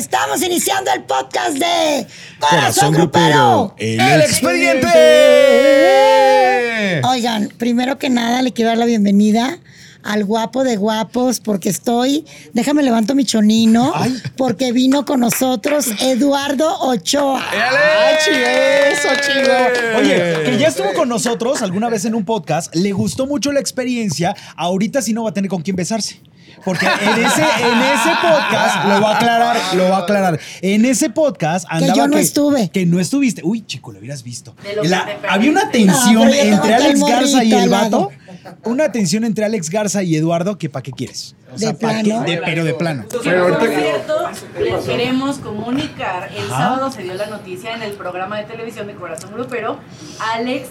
[0.00, 2.06] Estamos iniciando el podcast de
[2.38, 3.74] Corazón, Grupero.
[3.76, 4.88] El, ¡El expediente!
[7.06, 9.58] Oigan, primero que nada le quiero dar la bienvenida
[10.02, 13.92] al guapo de guapos porque estoy, déjame levanto mi chonino,
[14.38, 17.44] porque vino con nosotros Eduardo Ochoa.
[17.52, 18.16] ¡Ay,
[18.92, 19.52] eso, chido!
[19.98, 23.60] Oye, que ya estuvo con nosotros alguna vez en un podcast, le gustó mucho la
[23.60, 26.22] experiencia, ahorita sí no va a tener con quién besarse.
[26.64, 30.40] Porque en ese, en ese podcast, lo va a aclarar, lo va a aclarar.
[30.62, 32.70] En ese podcast andaba yo no estuve.
[32.70, 33.42] Que no estuviste.
[33.44, 34.54] Uy, chico, lo hubieras visto.
[34.56, 38.10] Que La- había una tensión entre Alex al Garza y el vato.
[38.64, 41.34] Una tensión entre Alex Garza y Eduardo que ¿para qué quieres?
[41.52, 42.24] O sea, ¿De ¿pa' plano?
[42.24, 42.32] qué?
[42.36, 43.04] De- pero de plano.
[43.08, 44.30] Que por cierto,
[44.60, 48.94] les queremos comunicar, el sábado se dio la noticia en el programa de televisión de
[48.94, 49.78] Corazón Grupero,
[50.34, 50.68] Alex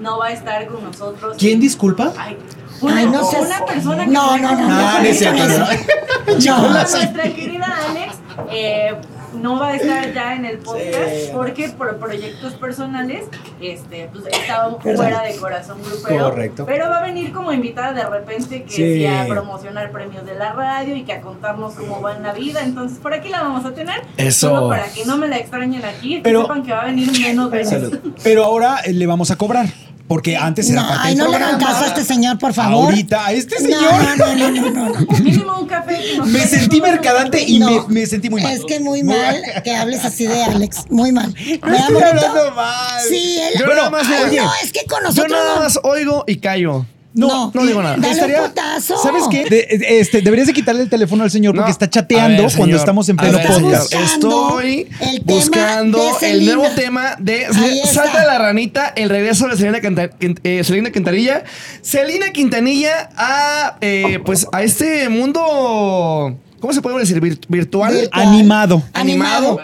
[0.00, 1.36] no va a estar con nosotros.
[1.38, 2.12] ¿Quién disculpa?
[2.16, 2.36] Ay,
[2.80, 5.58] una, Ay, no seas- una persona que No, no, no, no, no cierto, no.
[5.58, 6.72] No, No.
[6.72, 8.14] nuestra querida Alex
[8.52, 8.94] eh,
[9.34, 13.24] no va a estar ya en el podcast porque por proyectos personales
[13.60, 16.30] este, pues, está fuera de corazón grupero.
[16.30, 16.64] Correcto.
[16.66, 18.94] Pero va a venir como invitada de repente que Sí.
[18.98, 22.32] sí, a promocionar premios de la radio y que a contarnos cómo va en la
[22.32, 22.62] vida.
[22.62, 24.02] Entonces por aquí la vamos a tener.
[24.16, 24.48] Eso.
[24.50, 27.10] Solo para que no me la extrañen aquí, que Pero- sepan que va a venir
[27.20, 27.70] menos veces.
[27.90, 27.98] Salud.
[28.22, 29.66] Pero ahora eh, le vamos a cobrar.
[30.08, 32.86] Porque antes era parte ay, del no le hagan caso a este señor, por favor.
[32.86, 33.82] Ahorita, a este señor.
[34.16, 35.06] no, no, no, no, no.
[35.22, 35.98] Mínimo un café.
[36.24, 37.86] Me sentí mercadante y No.
[37.88, 38.52] me, me sentí muy mal.
[38.52, 40.86] Es que muy mal que hables así de Alex.
[40.90, 41.34] Muy mal.
[41.34, 43.00] No ¿Verdad, estoy hablando mal.
[43.06, 43.60] Sí, él.
[43.60, 45.60] Yo nada más, Ay, oye, no, es que con Yo nada no.
[45.60, 46.86] más oigo y callo.
[47.18, 47.96] No, no digo nada.
[47.96, 48.96] Dale Estaría- un putazo.
[49.02, 49.44] ¿Sabes qué?
[49.44, 51.72] De- este, deberías de quitarle el teléfono al señor porque No.
[51.72, 52.78] está chateando A ver, cuando señor.
[52.78, 53.90] estamos en A pleno ver, podcast.
[53.92, 54.04] señor.
[54.04, 56.54] Buscando Estoy el tema buscando de el Selena.
[56.54, 58.04] nuevo tema de Ahí está.
[58.04, 60.10] Salta la ranita, el regreso de Selena, Canta-
[60.44, 61.44] eh, Selena Quintanilla.
[61.82, 67.20] Selena Quintanilla a, eh, pues, a este mundo, ¿cómo se puede decir?
[67.20, 67.92] Vir- virtual.
[67.94, 68.10] Virtual.
[68.28, 69.60] Animado, Animado.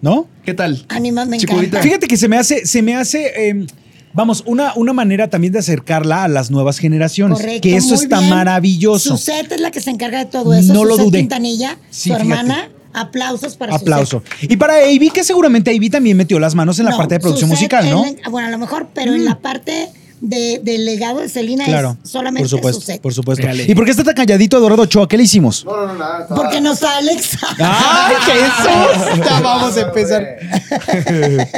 [0.00, 0.26] ¿no?
[0.44, 0.84] ¿Qué tal?
[0.88, 1.80] Anima, me encanta.
[1.80, 3.66] Fíjate que se me hace, se me hace, eh,
[4.14, 7.38] vamos, una, una manera también de acercarla a las nuevas generaciones.
[7.38, 8.30] Correcto, que eso está bien.
[8.30, 9.16] maravilloso.
[9.16, 10.72] Suset es la que se encarga de todo eso.
[10.72, 11.18] No lo dudé.
[11.18, 12.22] Quintanilla, Sí, su fíjate.
[12.40, 12.68] hermana.
[12.96, 14.22] Aplausos para Aplauso.
[14.42, 17.50] Y para Avi, que seguramente Avi también metió las manos en la parte de producción
[17.50, 18.04] musical, ¿no?
[18.04, 18.30] Mm.
[18.30, 19.88] bueno, a lo mejor, pero en la parte
[20.28, 23.00] de, del legado de Selena Claro, es solamente por supuesto, Suset.
[23.00, 23.46] por supuesto.
[23.66, 25.06] ¿Y por qué está tan calladito Eduardo Ochoa?
[25.08, 25.64] ¿Qué le hicimos?
[25.64, 26.22] No, no, no, nada.
[26.22, 27.36] estaba- Porque no está Alex.
[27.58, 29.24] ¡Ay, Jesús!
[29.24, 30.24] Ya vamos a empezar.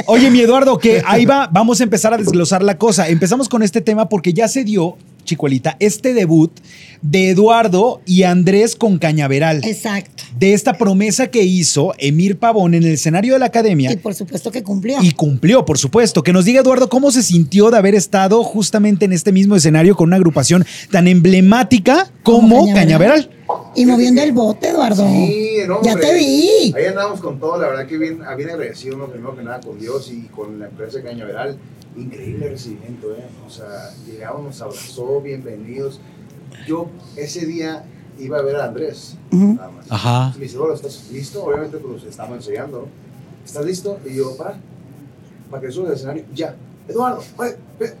[0.07, 3.07] Oye, mi Eduardo, que ahí va, vamos a empezar a desglosar la cosa.
[3.07, 6.51] Empezamos con este tema porque ya se dio, chicuelita, este debut
[7.03, 9.63] de Eduardo y Andrés con Cañaveral.
[9.63, 10.23] Exacto.
[10.39, 13.91] De esta promesa que hizo Emir Pavón en el escenario de la academia.
[13.91, 14.97] Y por supuesto que cumplió.
[15.01, 16.23] Y cumplió, por supuesto.
[16.23, 19.95] Que nos diga, Eduardo, cómo se sintió de haber estado justamente en este mismo escenario
[19.95, 23.29] con una agrupación tan emblemática como, Como Cañaveral.
[23.75, 25.07] Y moviendo el bote, Eduardo.
[25.07, 26.73] Sí, no, ya te vi.
[26.75, 29.07] Ahí andamos con todo, la verdad que bien, bien agradecido, ¿no?
[29.07, 31.57] primero que nada con Dios y con la empresa Cañaveral.
[31.97, 33.25] Increíble recibimiento, ¿eh?
[33.45, 35.99] O sea, llegamos, nos abrazó, bienvenidos.
[36.67, 37.85] Yo ese día
[38.19, 39.55] iba a ver a Andrés, Ujú.
[39.55, 39.91] nada más.
[39.91, 40.33] Ajá.
[40.37, 41.43] Me dice, bueno, ¿estás listo?
[41.43, 42.87] Obviamente, pues estamos ensayando, ¿no?
[43.43, 43.99] ¿Estás listo?
[44.05, 44.59] Y yo, para,
[45.49, 46.55] para que subas al escenario, ya.
[46.87, 47.93] Eduardo, ve, ve.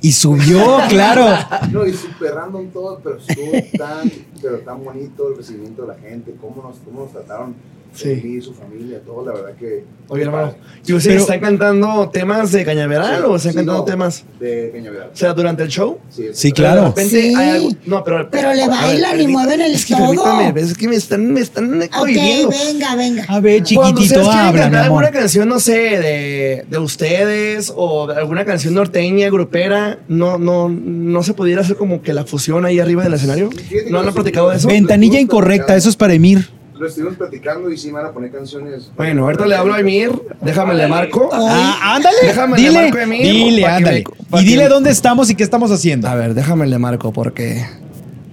[0.00, 1.26] Y subió, claro.
[1.70, 5.94] No, y super random todo, pero estuvo tan, pero tan bonito el recibimiento de la
[5.98, 7.54] gente, cómo nos, cómo nos trataron
[7.94, 8.08] Sí.
[8.10, 9.84] él y su familia, todo, la verdad que...
[10.08, 10.54] Oye, hermano.
[10.86, 14.24] ¿y ustedes están cantando temas de Cañaveral Sí, o están sí, cantando no, temas?
[14.40, 15.10] De Cañaveral.
[15.12, 15.98] O sea, durante el show.
[16.32, 16.82] Sí, claro.
[16.82, 17.34] De repente Sí.
[17.34, 17.68] hay algo.
[17.86, 18.28] No, pero.
[18.30, 20.06] Pero le bailan y mueven el Es que todo.
[20.08, 22.48] permítame, es que me están, me están Ok, cohibiendo.
[22.50, 23.24] venga, venga.
[23.28, 25.04] A ver, Cuando ustedes chiquitito, habla, mi cantar amor.
[25.04, 30.68] alguna canción, no sé, de, de ustedes o de alguna canción norteña, grupera, no, no,
[30.68, 33.48] no se pudiera hacer como que la fusión ahí arriba del escenario.
[33.88, 34.68] ¿No han platicado de eso?
[34.68, 34.78] Ven.
[34.84, 36.48] Ventanilla incorrecta, eso es para Emir.
[36.74, 38.90] Lo estuvimos platicando y sí me van a poner canciones...
[38.96, 40.10] Bueno, ahorita le hablo a Emir,
[40.40, 41.28] déjame le marco.
[41.32, 42.16] Ah, ándale.
[42.22, 44.04] Déjame le dile, marco a Emir dile, ándale.
[44.32, 46.08] me- y dile que- dónde estamos y qué estamos haciendo.
[46.08, 47.64] A ver, déjame le marco porque.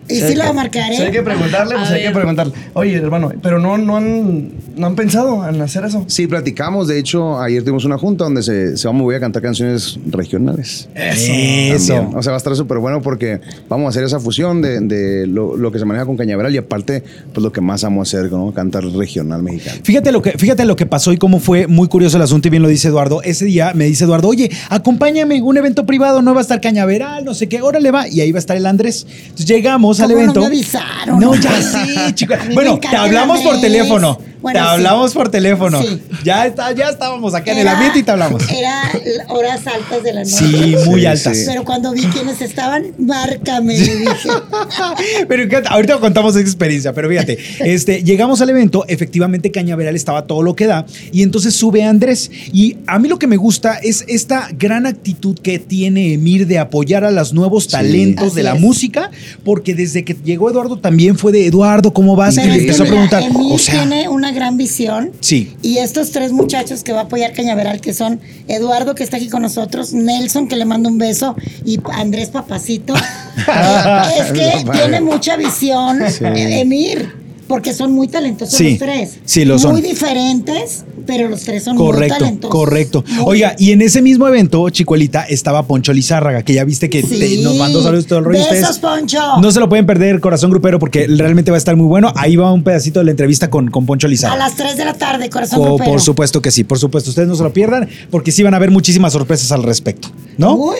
[0.09, 1.93] Y si sí hay lo que- va a marcar, si hay que preguntarle, pues A
[1.93, 2.53] hay que preguntarle.
[2.73, 6.03] Oye, hermano, pero no, no, han, no han pensado en hacer eso.
[6.07, 6.87] Sí, platicamos.
[6.87, 10.89] De hecho, ayer tuvimos una junta donde se, se vamos, voy a cantar canciones regionales.
[10.95, 11.93] Eso.
[11.93, 12.17] También.
[12.17, 15.27] O sea, va a estar súper bueno porque vamos a hacer esa fusión de, de
[15.27, 17.03] lo, lo que se maneja con Cañaveral y aparte,
[17.33, 18.51] pues lo que más amo hacer, ¿no?
[18.53, 19.79] Cantar regional mexicano.
[19.83, 22.51] Fíjate lo, que, fíjate lo que pasó y cómo fue muy curioso el asunto y
[22.51, 23.21] bien lo dice Eduardo.
[23.23, 27.25] Ese día me dice Eduardo, oye, acompáñame, un evento privado, no va a estar Cañaveral,
[27.25, 28.07] no sé qué, órale va.
[28.07, 29.05] Y ahí va a estar el Andrés.
[29.23, 30.39] Entonces llegamos al ¿Cómo no evento.
[30.41, 31.19] me avisaron?
[31.19, 32.33] No, ya sí, chico.
[32.33, 34.19] A mí me Bueno, te hablamos por teléfono.
[34.41, 34.71] Bueno, te sí.
[34.71, 35.81] hablamos por teléfono.
[35.81, 36.01] Sí.
[36.23, 38.41] Ya, está, ya estábamos acá en el ambiente y te hablamos.
[38.49, 38.83] Era
[39.27, 40.31] horas altas de la noche.
[40.33, 41.37] Sí, muy Sí, altas.
[41.37, 41.43] sí.
[41.45, 44.29] Pero cuando vi quiénes estaban, márcame, dije.
[45.27, 50.41] Pero ahorita contamos esa experiencia, pero fíjate, este, llegamos al evento, efectivamente Cañaveral estaba todo
[50.43, 52.31] lo que da, y entonces sube Andrés.
[52.53, 56.59] Y a mí lo que me gusta es esta gran actitud que tiene Emir de
[56.59, 58.61] apoyar a los nuevos talentos de la es.
[58.61, 59.11] música,
[59.43, 62.35] porque desde que llegó Eduardo también fue de Eduardo, ¿cómo vas?
[62.35, 63.23] Pero y le que empezó a preguntar.
[63.23, 65.11] Emil O sea, tiene una gran visión.
[65.19, 65.53] sí.
[65.61, 69.29] Y estos tres muchachos que va a apoyar Cañaveral, que son Eduardo, que está aquí
[69.29, 72.93] con nosotros, Nelson, que le mando un beso, y Andrés Papacito,
[74.19, 77.09] es que tiene mucha visión Emir,
[77.47, 79.17] porque son muy talentosos Sí, los tres.
[79.25, 79.71] sí lo son.
[79.71, 82.51] Muy diferentes, pero los tres son muy Correcto, talentosos.
[82.51, 83.03] correcto.
[83.07, 87.03] Muy- Oiga, y en ese mismo evento, Chicuelita, estaba Poncho Lizárraga, que ya viste que
[87.03, 88.39] te- nos mandó saludos todo el rollo.
[88.39, 89.19] Besos, Ustedes Poncho.
[89.41, 92.13] No se lo pueden perder, Corazón Grupero, porque realmente va a estar muy bueno.
[92.15, 94.45] Ahí va un pedacito de la entrevista con, con Poncho A Lizárraga.
[94.47, 95.91] las 3 de la tarde, corazón Co- grupero.
[95.91, 97.09] por supuesto que sí, por supuesto.
[97.09, 100.53] Ustedes no se lo pierdan, porque sí van a haber muchísimas sorpresas al respecto, ¿no?
[100.55, 100.75] Uy,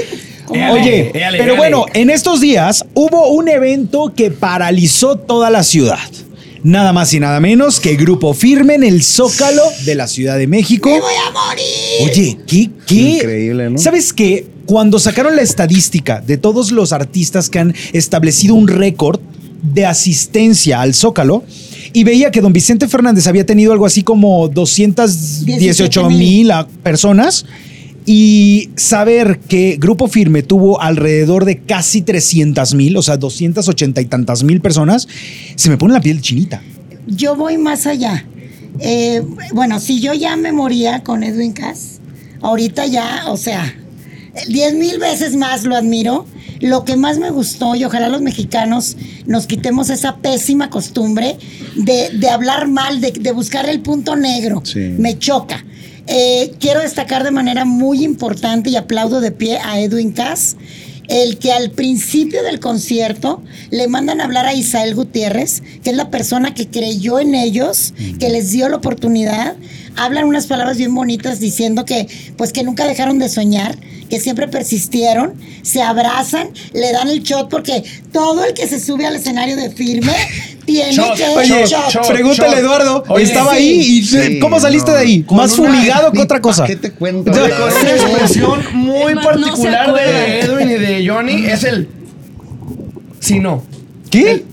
[0.46, 1.58] ¿cómo Oye, Éale, éale, pero éale.
[1.58, 6.00] bueno, en estos días hubo un evento que paralizó toda la ciudad.
[6.64, 10.48] Nada más y nada menos que Grupo Firme en el Zócalo de la Ciudad de
[10.48, 10.90] México.
[10.90, 11.66] ¡Me voy a morir!
[12.04, 12.70] Oye, ¿qué?
[12.86, 12.96] qué?
[12.96, 13.78] Increíble, ¿no?
[13.78, 14.46] ¿Sabes qué?
[14.66, 19.20] Cuando sacaron la estadística de todos los artistas que han establecido un récord
[19.62, 21.44] de asistencia al Zócalo,
[21.94, 26.52] y veía que don Vicente Fernández había tenido algo así como 218 mil
[26.84, 27.46] personas.
[28.12, 34.06] Y saber que Grupo Firme tuvo alrededor de casi 300 mil, o sea, 280 y
[34.06, 35.08] tantas mil personas,
[35.54, 36.60] se me pone la piel chinita.
[37.06, 38.26] Yo voy más allá.
[38.80, 39.22] Eh,
[39.54, 42.00] bueno, si yo ya me moría con Edwin Cass,
[42.42, 43.76] ahorita ya, o sea,
[44.48, 46.26] diez mil veces más lo admiro.
[46.62, 48.98] Lo que más me gustó, y ojalá los mexicanos
[49.28, 51.38] nos quitemos esa pésima costumbre
[51.76, 54.64] de, de hablar mal, de, de buscar el punto negro.
[54.66, 54.96] Sí.
[54.98, 55.64] Me choca.
[56.12, 60.58] Eh, quiero destacar de manera muy importante y aplaudo de pie a Edwin Cass,
[61.08, 65.96] el que al principio del concierto le mandan a hablar a Isael Gutiérrez, que es
[65.96, 69.56] la persona que creyó en ellos, que les dio la oportunidad.
[70.04, 72.08] Hablan unas palabras bien bonitas diciendo que,
[72.38, 73.78] pues, que nunca dejaron de soñar,
[74.10, 79.06] que siempre persistieron, se abrazan, le dan el shot, porque todo el que se sube
[79.06, 80.14] al escenario de firme
[80.66, 81.92] tiene Shot, que oye, shot.
[81.92, 82.08] shot.
[82.08, 83.04] Pregúntale, Eduardo.
[83.10, 83.58] Oye, estaba sí.
[83.58, 83.80] ahí.
[83.98, 84.98] y Sí, ¿Cómo saliste no.
[84.98, 85.26] de ahí?
[85.32, 86.66] Más fumigado que otra cosa.
[86.66, 87.32] ¿Qué te cuento?
[87.32, 91.90] Una expresión muy no particular de Edwin y de Johnny es el
[93.20, 93.64] si no.
[94.10, 94.44] ¿Qué?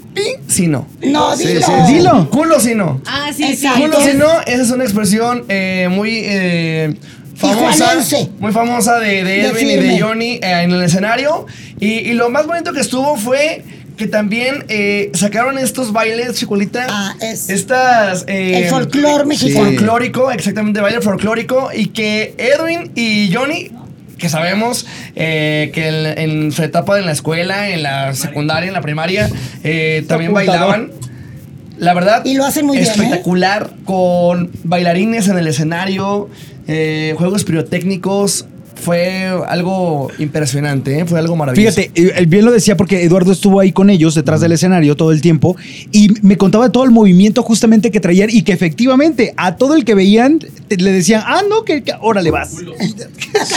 [0.67, 0.87] No.
[1.03, 1.61] No, Sí, dilo.
[1.67, 2.31] sí, Dilo.
[2.31, 3.01] Culo si no.
[3.07, 3.77] Ah, sí, Exacto.
[3.79, 3.83] sí.
[3.83, 6.95] Culo si no, esa es una expresión eh, muy eh,
[7.37, 7.93] famosa.
[8.39, 11.47] Muy famosa de, de De Edwin y de Johnny eh, en el escenario.
[11.79, 13.63] Y, y lo más bonito que estuvo fue
[13.97, 16.87] que también eh, sacaron estos bailes, chicolita.
[16.89, 18.25] Ah, es- Estas.
[18.29, 19.65] eh, El folclor mexicano.
[19.67, 21.71] Folclórico, exactamente, baile folclórico.
[21.75, 23.71] Y que Edwin y Johnny.
[24.19, 28.75] Que sabemos eh, que en, en su etapa en la escuela, en la secundaria, en
[28.75, 29.31] la primaria,
[29.63, 30.93] eh, también bailaban.
[31.79, 32.93] La verdad, Y lo hacen muy bien, ¿eh?
[32.93, 36.31] espectacular, con bailarines en el escenario,
[36.67, 38.47] eh, juegos pirotécnicos.
[38.79, 41.05] Fue algo impresionante, ¿eh?
[41.07, 41.77] fue algo maravilloso.
[41.81, 44.95] Fíjate, eh, el bien lo decía porque Eduardo estuvo ahí con ellos detrás del escenario
[44.97, 45.57] todo el tiempo
[45.93, 49.85] y me contaba todo el movimiento justamente que traían y que efectivamente a todo el
[49.85, 50.39] que veían
[50.69, 52.51] te- le decían, ah, no, que, que le vas.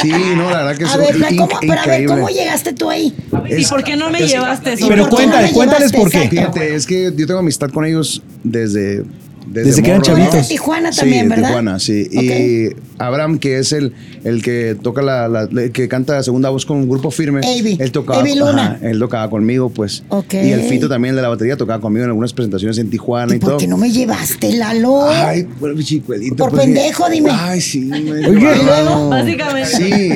[0.02, 2.16] Sí, no, la verdad que A es ver, pero inc- ¿cómo, pero a ver, increíble.
[2.16, 3.14] ¿cómo llegaste tú ahí?
[3.58, 4.74] ¿Y por qué no me es- llevaste?
[4.80, 5.98] ¿Y Pero cuéntales llevaste?
[5.98, 6.30] por qué.
[6.30, 9.04] Fíjate, es que yo tengo amistad con ellos desde.
[9.52, 10.34] Desde que eran chavitos.
[10.34, 11.48] de Tijuana Sí, también, de ¿verdad?
[11.50, 12.08] Tijuana, sí.
[12.12, 16.50] Y Abraham, que es el, el que toca la, la- el que canta la segunda
[16.50, 17.42] voz con un grupo firme.
[17.46, 17.78] Avi.
[17.80, 18.78] Él tocaba, Luna.
[18.78, 20.04] ajá, él tocaba conmigo, pues.
[20.10, 20.34] Ok.
[20.36, 23.38] Y el Fito también de la batería tocaba conmigo en algunas presentaciones en Tijuana y,
[23.38, 23.58] ¿Y por todo.
[23.60, 25.08] qué no me llevaste, Lalo?
[25.10, 26.36] Ay, bueno, chicuelito.
[26.36, 27.32] Por pues, pendejo, dime.
[27.34, 27.80] Ay, sí.
[27.82, 28.48] me- Oye.
[29.10, 29.70] Básicamente.
[29.70, 30.10] Sí.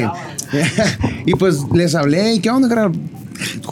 [1.26, 2.92] y pues les hablé, ¿y qué onda, carnal?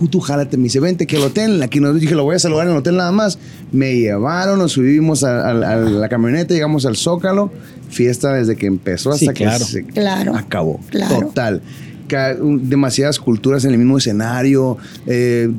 [0.10, 2.66] Tú, jálate, me dice, vente, que el hotel, aquí nos dije, lo voy a saludar
[2.68, 3.38] en el hotel nada más.
[3.72, 7.52] Me llevaron, nos subimos a, a- a la camioneta, llegamos al Zócalo,
[7.90, 9.66] fiesta desde que empezó hasta Sí, claro.
[9.66, 10.36] que se Claro.
[10.36, 10.80] acabó.
[10.90, 11.28] Claro.
[11.28, 11.62] Total.
[12.62, 14.78] Demasiadas culturas en el mismo escenario,
[15.08, 15.50] eh,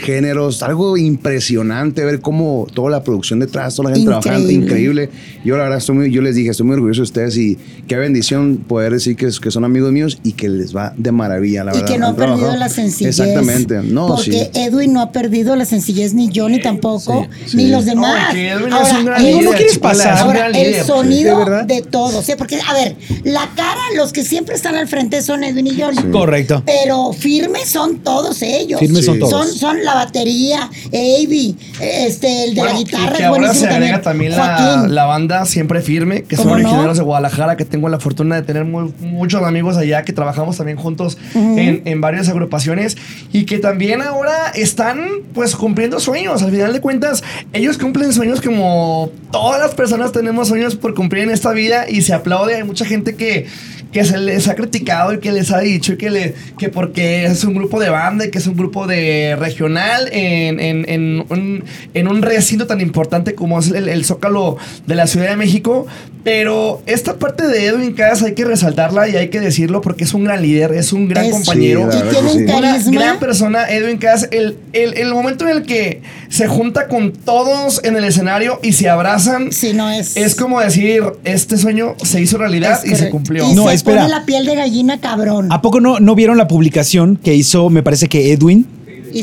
[0.00, 5.10] géneros, algo impresionante ver cómo toda la producción detrás, toda la gente trabajando, Increíble.
[5.44, 7.96] Yo la verdad estoy muy, yo les dije, estoy muy orgulloso de ustedes y qué
[7.96, 11.72] bendición poder decir que, que son amigos míos y que les va de maravilla, la
[11.72, 11.88] Y verdad.
[11.92, 13.18] que no ha Han perdido trabajado- la sencillez.
[13.18, 13.80] Exactamente.
[13.82, 14.60] No, porque sí.
[14.60, 17.56] Edwin no ha perdido la sencillez, ni Johnny tampoco, sí.
[17.56, 18.28] ni los demás.
[18.28, 20.14] No, que Edwin es un gran líder, ¿no quieres pasar?
[20.14, 20.84] es un Ahora, gran el líder.
[20.84, 22.30] sonido ¿De de todos.
[22.38, 25.74] Porque, a ver, la cara, los que siempre están al frente son Edwin y
[26.10, 26.62] Correcto.
[26.66, 28.80] Pero firmes son todos ellos.
[28.80, 29.30] Firmes son todos.
[29.30, 33.12] Son, son la batería, Avi, este, el de Bueno, la guitarra.
[33.14, 37.02] y que ahora se agrega también la, la banda Siempre Firme, que son originarios de
[37.04, 41.18] Guadalajara, que tengo la fortuna de tener muy- muchos amigos allá, que trabajamos también juntos
[41.34, 42.96] en, en varias agrupaciones
[43.32, 44.98] y que también ahora están
[45.34, 46.42] pues cumpliendo sueños.
[46.42, 51.24] Al final de cuentas, ellos cumplen sueños como todas las personas tenemos sueños por cumplir
[51.24, 52.54] en esta vida y se aplaude.
[52.56, 53.46] Hay mucha gente que,
[53.92, 57.26] que se les ha criticado y que les ha dicho y que, le, que porque
[57.26, 61.24] es un grupo de banda y que es un grupo de regional en, en, en
[61.28, 64.56] un, en un recinto tan importante como es el, el Zócalo
[64.86, 65.86] de la Ciudad de México.
[66.24, 70.14] Pero esta parte de Edwin Cass hay que resaltarla y hay que decirlo porque es
[70.14, 71.90] un gran líder, es un gran Es- compañero.
[71.90, 72.44] Sí, Y tiene un sí.
[72.44, 73.00] Una carisma.
[73.02, 74.28] gran persona, Edwin Cass.
[74.30, 78.72] El, el, el momento en el que se junta con todos en el escenario y
[78.72, 80.16] se abrazan, Sí, no es.
[80.16, 83.50] es como decir, este sueño se hizo realidad es y se cumplió.
[83.50, 84.02] Y No, se espera.
[84.02, 85.50] pone la piel de gallina cabrón.
[85.52, 88.66] ¿A poco no, no vieron la publicación que hizo, me parece que Edwin?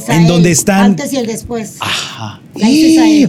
[0.08, 1.78] En donde están- Antes y el después.
[1.80, 2.40] Ajá.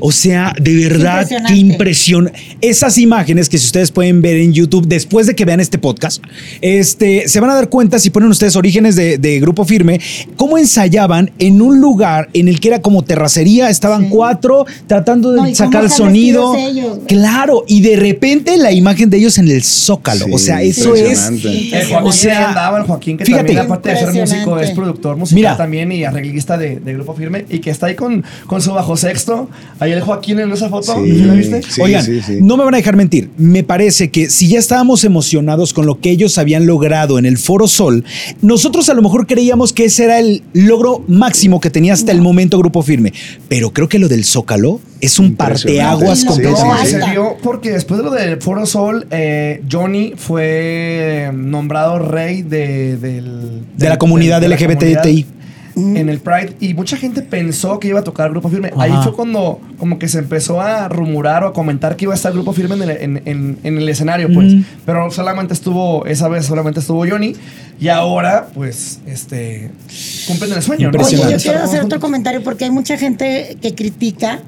[0.01, 2.31] O sea, de verdad, qué impresión.
[2.61, 6.23] Esas imágenes que si ustedes pueden ver en YouTube después de que vean este podcast,
[6.61, 10.01] este, se van a dar cuenta si ponen ustedes orígenes de, de Grupo Firme,
[10.37, 15.41] cómo ensayaban en un lugar en el que era como terracería, estaban cuatro tratando de
[15.41, 16.55] No, sacar el sonido.
[16.57, 20.27] ellos, claro, y de repente la imagen de ellos en el zócalo.
[20.27, 21.31] Sí, o sea, eso es.
[22.03, 23.45] O sea, andaba, el Joaquín que fíjate.
[23.45, 25.57] también aparte de ser músico es productor musical Mira.
[25.57, 28.97] también y arreglista de, de Grupo Firme y que está ahí con, con su bajo
[29.79, 31.11] Ahí el Joaquín en esa foto, Sí.
[31.13, 31.63] ¿sí la viste?
[31.63, 32.39] Sí, Oigan, sí, sí.
[32.41, 33.31] no me van a dejar mentir.
[33.39, 37.39] Me parece que si ya estábamos emocionados con lo que ellos habían logrado en el
[37.39, 38.05] Foro Sol,
[38.43, 42.21] nosotros a lo mejor creíamos que ese era el logro máximo que tenía hasta el
[42.21, 43.13] momento Grupo Firme.
[43.49, 46.91] Pero creo que lo del Zócalo es un parteaguas Sí, No, completamente.
[46.91, 52.97] se dio porque después de lo del Foro Sol, eh, Johnny fue nombrado rey de,
[52.97, 55.27] del- De la comunidad de la LGBTI.
[55.75, 58.73] Comunidad En el Pride y mucha gente pensó que iba a tocar Grupo Firme.
[58.79, 59.03] Ahí Ajá.
[59.03, 62.33] fue cuando como que se empezó a rumorar o a comentar que iba a estar
[62.33, 64.55] Grupo Firme en el, en- en- en el escenario, pues.
[64.55, 64.63] Mm.
[64.87, 67.35] Pero solamente estuvo, esa vez solamente estuvo Johnny
[67.81, 69.71] y ahora pues este
[70.27, 70.91] cumplen el sueño.
[70.91, 71.03] ¿no?
[71.03, 74.41] Oye, yo quiero hacer otro comentario porque hay mucha gente que critica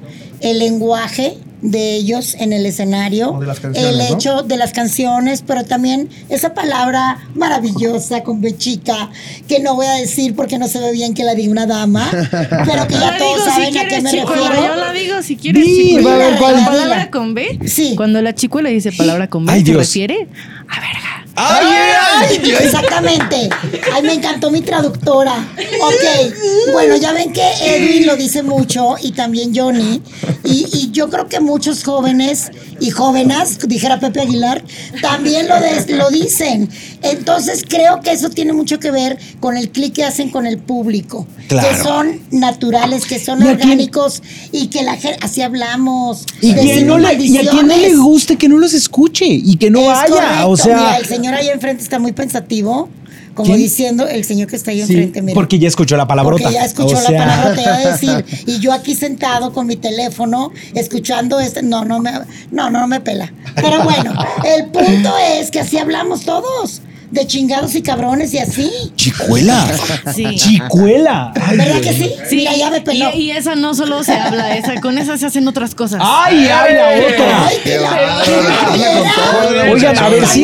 [0.43, 3.39] el lenguaje de ellos en el escenario,
[3.73, 4.03] el ¿no?
[4.03, 9.09] hecho de las canciones, pero también esa palabra maravillosa con B chica,
[9.47, 12.05] que no voy a decir porque no se ve bien que la diga una dama,
[12.11, 14.49] pero que ya la todos si saben a qué me chicuela.
[14.49, 14.75] refiero.
[14.75, 16.31] Yo la digo si quieres, chicuela.
[16.31, 17.59] La palabra con B.
[17.65, 17.93] Sí.
[17.95, 19.77] Cuando la chicuela dice palabra con B, Ay, se Dios.
[19.77, 20.27] refiere
[20.67, 21.12] a verga.
[21.35, 21.65] ¡Ay,
[22.29, 22.61] ay, Dios!
[22.61, 23.49] Exactamente.
[23.93, 25.33] Ay, me encantó mi traductora.
[25.81, 26.33] Ok.
[26.73, 30.01] Bueno, ya ven que Edwin lo dice mucho y también Johnny.
[30.43, 34.63] Y, y yo creo que muchos jóvenes y jóvenes, dijera Pepe Aguilar,
[35.01, 36.69] también lo, des- lo dicen.
[37.01, 40.59] Entonces creo que eso tiene mucho que ver con el clic que hacen con el
[40.59, 41.25] público.
[41.47, 41.67] Claro.
[41.69, 43.61] Que son naturales, que son ¿Y a quién?
[43.61, 44.21] orgánicos
[44.51, 46.25] y que la gente, así hablamos.
[46.41, 49.55] Y, decimos no le, y a quien no le guste, que no los escuche y
[49.57, 50.07] que no Es vaya.
[50.13, 50.49] correcto.
[50.49, 52.89] O sea, Mira, el señor ahí enfrente está muy pensativo,
[53.33, 53.59] como ¿Quién?
[53.59, 55.21] diciendo el señor que está ahí sí, enfrente.
[55.21, 55.33] mira.
[55.33, 56.43] porque ya escuchó la palabrota.
[56.43, 58.25] Porque ya escuchó O la sea, palabra, te iba a decir.
[58.47, 61.63] Y yo aquí sentado con mi teléfono, escuchando este.
[61.63, 62.11] No, no me,
[62.51, 63.31] no, no me pela.
[63.55, 64.13] Pero bueno,
[64.45, 66.81] el punto es que así hablamos todos.
[67.13, 68.71] De chingados y cabrones y así.
[68.95, 69.67] Chicuela.
[70.15, 70.35] Sí.
[70.35, 71.31] Chicuela.
[71.39, 72.11] Ay, ¿Verdad que sí?
[72.27, 73.11] Sí, Mira, ya me peló.
[73.13, 76.01] Y, y esa no solo se habla, esa, con esa se hacen otras cosas.
[76.03, 77.47] ¡Ay, ay, la otra!
[77.47, 79.73] Ay, qué la- bárbaro.
[79.73, 80.43] Oigan, a ver, sí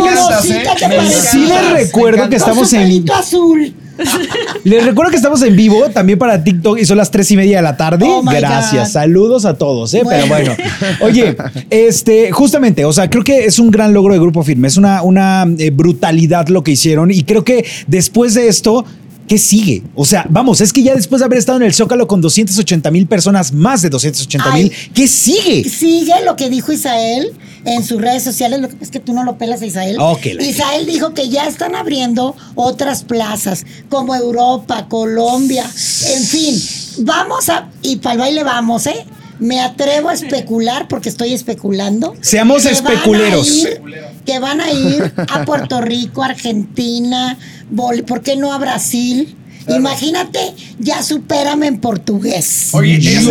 [1.47, 3.11] les, recuerdo que estamos en.
[3.11, 3.73] azul.
[4.63, 7.58] Les recuerdo que estamos en vivo también para TikTok y son las tres y media
[7.58, 8.06] de la tarde.
[8.08, 8.88] Oh Gracias.
[8.88, 8.94] God.
[8.94, 10.03] Saludos a todos, ¿eh?
[10.08, 10.56] Pero Bueno.
[11.01, 11.36] Oye,
[11.70, 14.68] este, justamente, o sea, creo que es un gran logro de Grupo Firme.
[14.68, 17.12] Es una, una eh, brutalidad lo que hicieron.
[17.12, 18.86] Y creo que después de esto.
[19.29, 19.83] ¿Qué sigue?
[19.93, 22.89] O sea, vamos, es que ya después de haber estado en el Zócalo con 280
[22.89, 24.71] mil personas, más de 280 mil.
[24.93, 25.69] ¿qué sigue?
[25.69, 27.31] Sigue lo que dijo Isael
[27.63, 28.59] en sus redes sociales.
[28.59, 29.98] Lo que pasa es que tú no lo pelas a Isael.
[30.00, 36.59] Ok, la- Isael dijo que ya están abriendo otras plazas, como Europa, Colombia, en fin.
[37.05, 37.69] Vamos a.
[37.83, 39.05] Y para el baile vamos, ¿eh?
[39.39, 42.13] Me atrevo a especular, porque estoy especulando.
[42.22, 43.48] Seamos que van a especuleros.
[43.50, 43.81] ir-
[44.25, 47.38] que van a ir a Puerto Rico, Argentina,
[47.72, 49.36] Bol- ¿por qué no a Brasil?
[49.67, 50.39] Imagínate,
[50.79, 52.69] ya supérame en portugués.
[52.74, 53.25] Oye, Dios,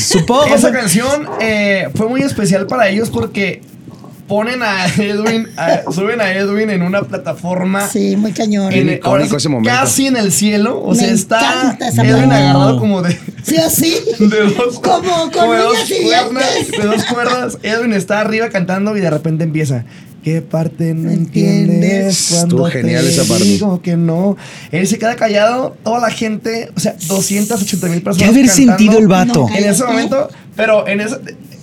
[0.00, 0.54] supongo.
[0.54, 3.60] esa canción eh, fue muy especial para ellos porque
[4.28, 8.72] ponen a Edwin, a- suben a Edwin en una plataforma Sí, muy cañón.
[8.72, 9.70] en el- ahora ese momento.
[9.70, 10.78] casi en el cielo.
[10.80, 13.94] O Me sea, está Edwin agarrado como de, Sí, así.
[14.20, 17.58] de dos, Como con de dos cuerdas, de dos cuerdas.
[17.62, 19.84] Edwin está arriba cantando y de repente empieza.
[20.22, 22.32] ¿Qué parte no ¿Entiendes?
[22.32, 23.44] Estuvo genial te esa parte.
[23.44, 24.36] Digo que no.
[24.72, 28.28] Él se queda callado, toda la gente, o sea, 280 mil ¿Qué personas.
[28.30, 29.46] haber cantando sentido el vato?
[29.54, 31.16] En ese momento, pero en ese.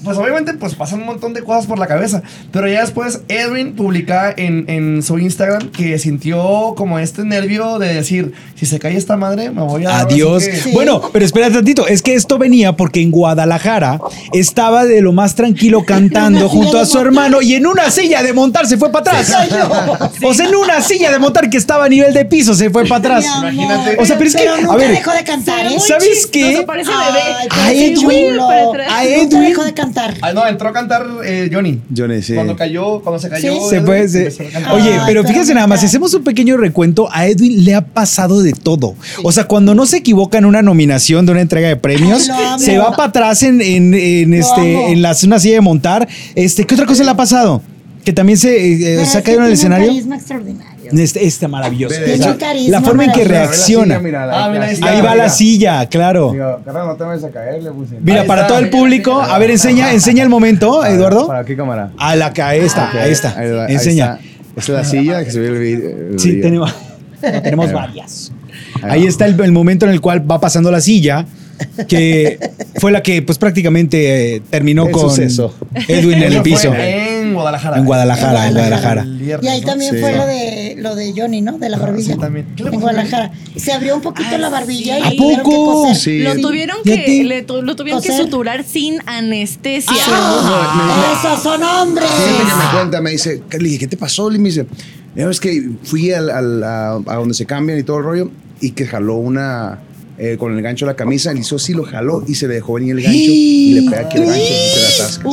[0.05, 2.21] Pues obviamente, pues pasan un montón de cosas por la cabeza.
[2.53, 7.93] Pero ya después, Edwin publica en, en su Instagram que sintió como este nervio de
[7.93, 9.99] decir: si se cae esta madre, me voy a.
[9.99, 10.43] Adiós.
[10.45, 10.71] que- Sí.
[10.73, 11.85] Bueno, pero espera tantito.
[11.87, 13.99] Es que esto venía porque en Guadalajara
[14.31, 18.31] estaba de lo más tranquilo cantando junto a su hermano y en una silla de
[18.33, 19.33] montar se fue para atrás.
[20.23, 22.85] O sea, en una silla de montar que estaba a nivel de piso se fue
[22.85, 23.25] para atrás.
[23.39, 23.97] Imagínate.
[23.99, 25.77] O sea, pero es que, nunca a ver, dejó de cantar, ¿eh?
[25.79, 26.65] ¿sabes qué?
[27.49, 27.95] Ay, A Edwin,
[28.31, 28.47] chulo.
[28.47, 28.87] para atrás.
[28.91, 29.41] a Edwin.
[29.41, 29.94] dejó de cantar.
[30.21, 31.79] Ah, no, entró a cantar eh, Johnny.
[31.95, 32.33] Johnny, sí.
[32.33, 33.53] Cuando cayó, cuando se cayó.
[33.53, 33.59] Sí.
[33.69, 34.27] Se puede, se-.
[34.73, 37.85] Oye, Ay, pero fíjense nada más, si hacemos un pequeño recuento, a Edwin le ha
[37.85, 38.95] pasado de todo.
[39.23, 42.59] O sea, cuando no se equivoca en una nominación de una entrega de premios, Ay,
[42.59, 44.87] se va para atrás en, en, este, amo.
[44.89, 46.07] en la, una silla de montar.
[46.35, 47.61] Este, ¿Qué otra cosa le ha pasado?
[48.03, 49.87] Que también se, eh, Pero se ha caído en el escenario.
[49.87, 50.74] carisma extraordinario.
[50.97, 51.95] Este, este maravilloso.
[52.39, 53.95] Carisma la forma en que reacciona.
[53.95, 54.89] Ah, mira, ahí está.
[54.89, 56.31] Ahí va la silla, claro.
[56.31, 57.97] Digo, carnal, no te vayas a caer, le puse.
[58.01, 58.53] Mira, Ahí para está.
[58.53, 61.27] todo el público, a ver, enseña, enseña el momento, Eduardo.
[61.27, 61.91] ¿Para qué cámara?
[61.97, 63.37] A la que ahí está, ahí está.
[63.37, 64.19] Ahí va, ahí Enseña.
[64.19, 64.35] está.
[64.57, 65.89] Esta es la silla que se ve el video.
[66.13, 66.43] el Sí, video.
[66.43, 66.75] tenemos,
[67.43, 68.31] tenemos varias.
[68.81, 71.25] Ahí está el, el momento en el cual va pasando la silla,
[71.87, 72.39] que
[72.75, 75.53] fue la que pues prácticamente eh, terminó El con suceso.
[75.87, 76.71] Edwin en el fue piso.
[77.27, 77.77] En Guadalajara.
[77.77, 79.05] En Guadalajara, en Guadalajara.
[79.41, 79.67] Y ahí ¿no?
[79.67, 79.99] también Sí.
[80.01, 81.57] fue lo de lo de Johnny, ¿no?
[81.57, 82.13] De la barbilla.
[82.13, 82.47] sí, también.
[82.55, 83.31] ¿Qué le En a Guadalajara.
[83.55, 85.13] Se abrió un poquito la barbilla sí.
[85.13, 85.87] y tuvieron que poco?
[86.35, 89.91] Lo tuvieron ¿Y a que, le tu- lo tuvieron que suturar sin anestesia.
[90.09, 91.13] ¡Ah!
[91.19, 92.09] ¡Esos son hombres!
[92.19, 94.29] Me cuenta, me dice, le dije, ¿qué te pasó?
[94.29, 94.65] Le me dice,
[95.15, 98.31] "No, es que fui al, al- a, a donde se cambian y todo el rollo
[98.61, 99.79] y que jaló una,
[100.17, 102.55] eh, con el gancho de la camisa, le hizo así, lo jaló y se le
[102.55, 105.29] dejó venir el gancho y le pega aquí el gancho y se la atasca.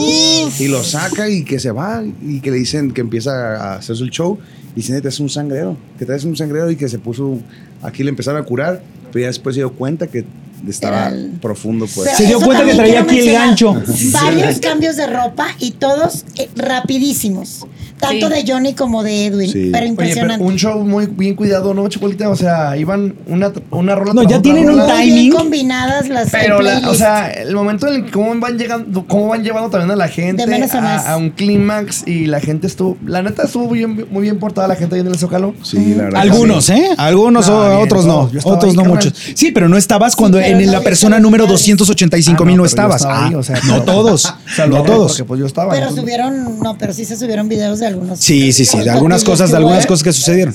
[0.59, 3.97] Y lo saca y que se va y que le dicen que empieza a hacer
[3.97, 4.39] su show
[4.73, 7.39] y dicen, te es un sangrero, que traes un sangrero y que se puso,
[7.83, 10.25] aquí le empezaron a curar, pero ya después se dio cuenta que
[10.69, 12.05] estaba el- profundo, pues.
[12.07, 13.75] Pero Se dio cuenta que traía aquí el gancho.
[14.13, 17.67] Varios cambios de ropa y todos eh, rapidísimos.
[17.99, 18.35] Tanto Sí.
[18.35, 19.49] de Johnny como de Edwin.
[19.53, 19.69] Sí.
[19.71, 20.39] Pero Oye, impresionante.
[20.39, 22.29] pero un show muy bien cuidado, ¿no, Chipolita?
[22.31, 24.87] O sea, iban una, una rola No, ya otra tienen un rola.
[24.97, 25.15] Timing.
[25.15, 29.07] bien combinadas las Pero, la- o sea, el momento en el que cómo van llegando,
[29.07, 31.07] cómo van llevando también a la gente De menos a más.
[31.07, 34.41] a, a un clímax y la gente estuvo, la neta estuvo muy bien, muy bien
[34.41, 35.55] portada la gente ahí en el Zócalo.
[35.63, 36.21] Sí, la verdad.
[36.23, 36.73] Algunos, sí.
[36.73, 36.89] ¿eh?
[36.99, 38.31] Algunos, No, o- bien, otros no.
[38.43, 38.89] Otros ahí, no carnal.
[38.89, 39.13] muchos.
[39.37, 41.61] Sí, pero no estabas cuando en la persona número lados.
[41.67, 43.05] 285 Ah, mil no, estabas.
[43.07, 44.33] Ah, o sea, no todos.
[44.69, 45.13] No todos.
[45.13, 45.73] Porque pues yo estaba.
[45.73, 48.19] Pero subieron, no, pero sí se subieron videos de algunos.
[48.19, 50.55] Sí, sí, sí, de algunas cosas, de algunas cosas que sucedieron.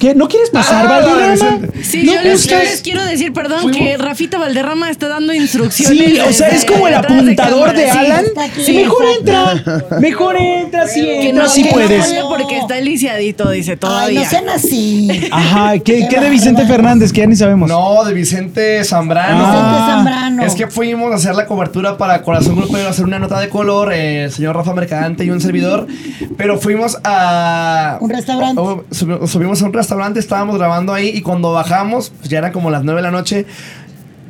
[0.00, 0.14] ¿Qué?
[0.16, 1.68] ¿No quieres pasar, Ah, Valderrama?
[1.82, 2.64] Sí, ¿No yo les, yo gustas?
[2.64, 5.98] les quiero decir, perdón, que Rafita Valderrama está dando instrucciones.
[5.98, 7.98] Sí, o sea, es como el de apuntador de sí.
[7.98, 8.24] Alan.
[8.64, 9.64] Sí, mejor entra.
[10.00, 12.06] Mejor entra, sí, Que entra, no, sí que puedes.
[12.06, 14.20] puede porque está lisiadito, dice Ay, todavía.
[14.22, 15.28] no sean así.
[15.30, 16.66] Ajá, ¿qué, qué de Vicente.
[16.66, 17.12] Fernández?
[17.12, 17.68] Que ya ni sabemos.
[17.68, 19.44] No, de Vicente Zambrano.
[19.44, 19.50] Ah.
[19.50, 20.42] Vicente Zambrano.
[20.44, 23.48] Es que fuimos a hacer la cobertura para Corazón Grupero, a hacer una nota de
[23.50, 25.86] color, eh, el señor Rafa Mercadante y un servidor.
[26.38, 27.98] Pero fuimos a.
[28.00, 28.60] Un restaurante.
[28.60, 32.52] Oh, subi- subimos a un restaurante, estábamos grabando ahí y cuando bajamos, pues ya eran
[32.52, 33.46] como las 9 de la noche.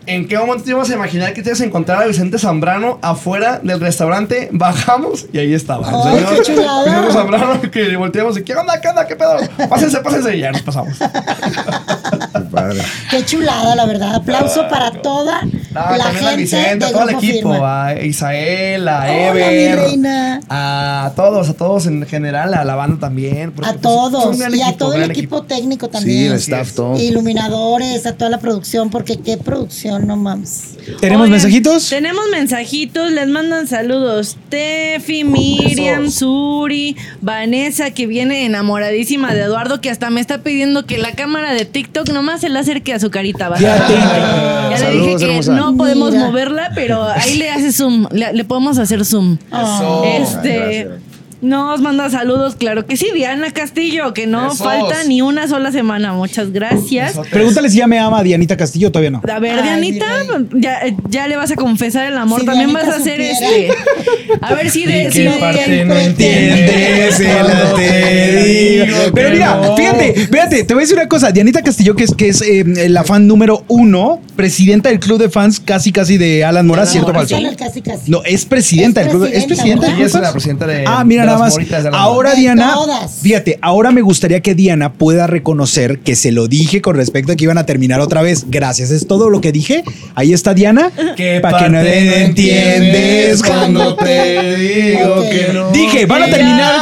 [0.07, 2.99] ¿En qué momento te ibas a imaginar que te ibas a encontrar a Vicente Zambrano
[3.03, 4.49] afuera del restaurante?
[4.51, 5.89] Bajamos y ahí estaba.
[5.89, 6.85] el ¡Ay, señor qué chulada!
[6.85, 8.81] Vicente Zambrano que volteamos y ¿qué onda?
[8.81, 9.07] ¿Qué onda?
[9.07, 9.37] ¿Qué pedo?
[9.69, 10.99] Pásense, pásense y ya nos pasamos.
[10.99, 12.83] Qué padre.
[13.11, 14.15] Qué chulada, la verdad.
[14.17, 17.87] Aplauso para toda No, la también a gente Vicente, a todo el equipo, Firma.
[17.87, 20.41] a Isael, a Hola, Ever, mi reina.
[20.49, 23.53] a todos, a todos en general, a la banda también.
[23.53, 24.37] porque, A pues, es todos.
[24.55, 26.27] Y a todo el equipo, técnico Sí, también.
[26.27, 26.99] el staff, todo.
[26.99, 30.77] Iluminadores, a toda la producción, porque qué producción, no mames.
[31.01, 31.89] ¿Tenemos Oigan, mensajitos?
[31.89, 34.37] Tenemos mensajitos, les mandan saludos.
[34.49, 36.11] Tefi, Miriam.
[36.11, 41.53] Suri, Vanessa, que viene enamoradísima de Eduardo, que hasta me está pidiendo que la cámara
[41.53, 43.51] de TikTok nomás se le acerque a su carita.
[43.55, 43.93] Fíjate.
[43.95, 45.53] Ya le Saludos, dije que hermosa.
[45.55, 46.27] no podemos Mira.
[46.27, 49.39] moverla, pero ahí le hace zoom, le, le podemos hacer zoom.
[49.53, 50.85] Oh, Este.
[50.85, 51.10] gracias.
[51.43, 54.59] Nos manda saludos, claro que sí, Diana Castillo, que no Besos.
[54.59, 56.13] falta ni una sola semana.
[56.13, 57.09] Muchas gracias.
[57.13, 57.33] Besotes.
[57.33, 59.23] Pregúntale si ya me ama a Dianita Castillo, todavía no.
[59.27, 60.07] A ver, Ay, Dianita,
[60.55, 62.41] ya, ya le vas a confesar el amor.
[62.41, 63.57] Si También Dianita vas a hacer supiera.
[63.57, 64.39] este.
[64.43, 65.05] A ver si de.
[65.05, 67.21] ¿Y si qué parte no entiendes, entiendes?
[67.21, 68.97] Ela te digo.
[69.15, 69.77] Pero mira, no.
[69.77, 71.33] fíjate, fíjate, te voy a decir una cosa.
[71.33, 75.31] Dianita Castillo, que es, que es eh, la fan número uno, presidenta del club de
[75.31, 77.35] fans casi casi de Alan Mora, ¿cierto falso?
[77.35, 78.11] Está en el casi casi.
[78.11, 79.31] No, es presidenta Es del club.
[79.33, 80.85] ¿Es presidenta, Ella es la presidenta de.
[80.87, 81.57] Ah, mira más.
[81.93, 83.19] Ahora Diana, todas.
[83.23, 87.37] fíjate, ahora me gustaría que Diana pueda reconocer que se lo dije con respecto a
[87.37, 88.47] que iban a terminar otra vez.
[88.49, 89.85] Gracias, es todo lo que dije.
[90.15, 90.91] Ahí está Diana.
[91.17, 95.71] ¿Qué Pa' que no entiendes cuando te digo que no?
[95.71, 96.75] Dije, van a terminar.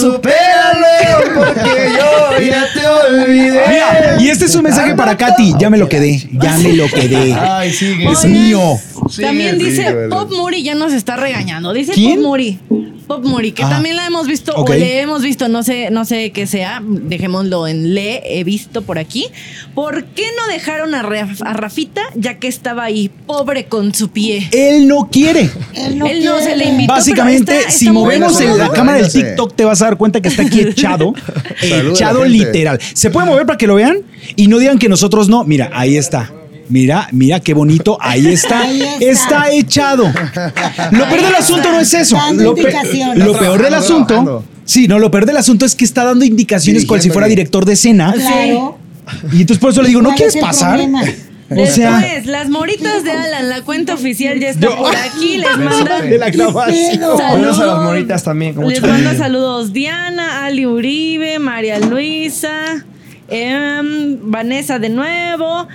[0.00, 0.86] Supéralo
[1.34, 3.60] porque yo ya te olvidé.
[3.68, 5.54] Mira, y este es un mensaje para Katy.
[5.58, 7.32] Ya me lo quedé, ya me lo quedé.
[7.34, 8.10] Ay, sigue.
[8.10, 8.78] Es mío.
[9.20, 10.08] También dice vale.
[10.08, 11.72] Pop Muri ya nos está regañando.
[11.72, 12.16] Dice ¿Quién?
[12.16, 12.58] Pop Muri.
[13.08, 13.70] Pop Muri, que Ah.
[13.70, 17.66] también la hemos visto o le hemos visto, no sé, no sé qué sea, dejémoslo
[17.66, 19.26] en le, he visto por aquí.
[19.74, 24.10] ¿Por qué no dejaron a, Raf- a Rafita ya que estaba ahí, pobre con su
[24.10, 24.48] pie?
[24.52, 25.50] Él no quiere.
[25.74, 26.44] Él no, Él no quiere.
[26.50, 26.92] se le invitó.
[26.92, 29.10] Básicamente, está- si movemos en la cámara del.
[29.10, 31.14] TikTok, te vas a dar cuenta que está aquí echado.
[31.62, 32.78] Echado literal.
[32.94, 34.02] ¿Se puede mover para que lo vean?
[34.36, 35.44] Y no digan que nosotros no.
[35.44, 36.30] Mira, ahí está.
[36.68, 37.96] Mira, mira qué bonito.
[38.00, 38.60] Ahí está.
[38.60, 39.46] Ahí está.
[39.46, 39.50] está.
[39.50, 40.04] echado.
[40.92, 42.16] Lo peor del asunto no es eso.
[42.16, 43.24] Dando Lo, pe- indicaciones.
[43.26, 44.44] lo peor del asunto.
[44.64, 47.64] Sí, no, lo peor del asunto es que está dando indicaciones cual si fuera director
[47.64, 48.12] de escena.
[48.12, 48.78] Claro.
[49.32, 50.70] Y entonces por eso le digo, ¿no ¿Cuál quieres pasar?
[50.76, 51.02] problema?
[51.50, 55.38] O sea, Después, las moritas de Alan, la cuenta oficial ya está por aquí.
[55.38, 56.02] Les manda.
[56.02, 56.30] de la?
[56.30, 62.84] Saludos a las moritas también, con Les manda saludos Diana, Ali Uribe, María Luisa,
[63.28, 65.66] em, Vanessa de nuevo.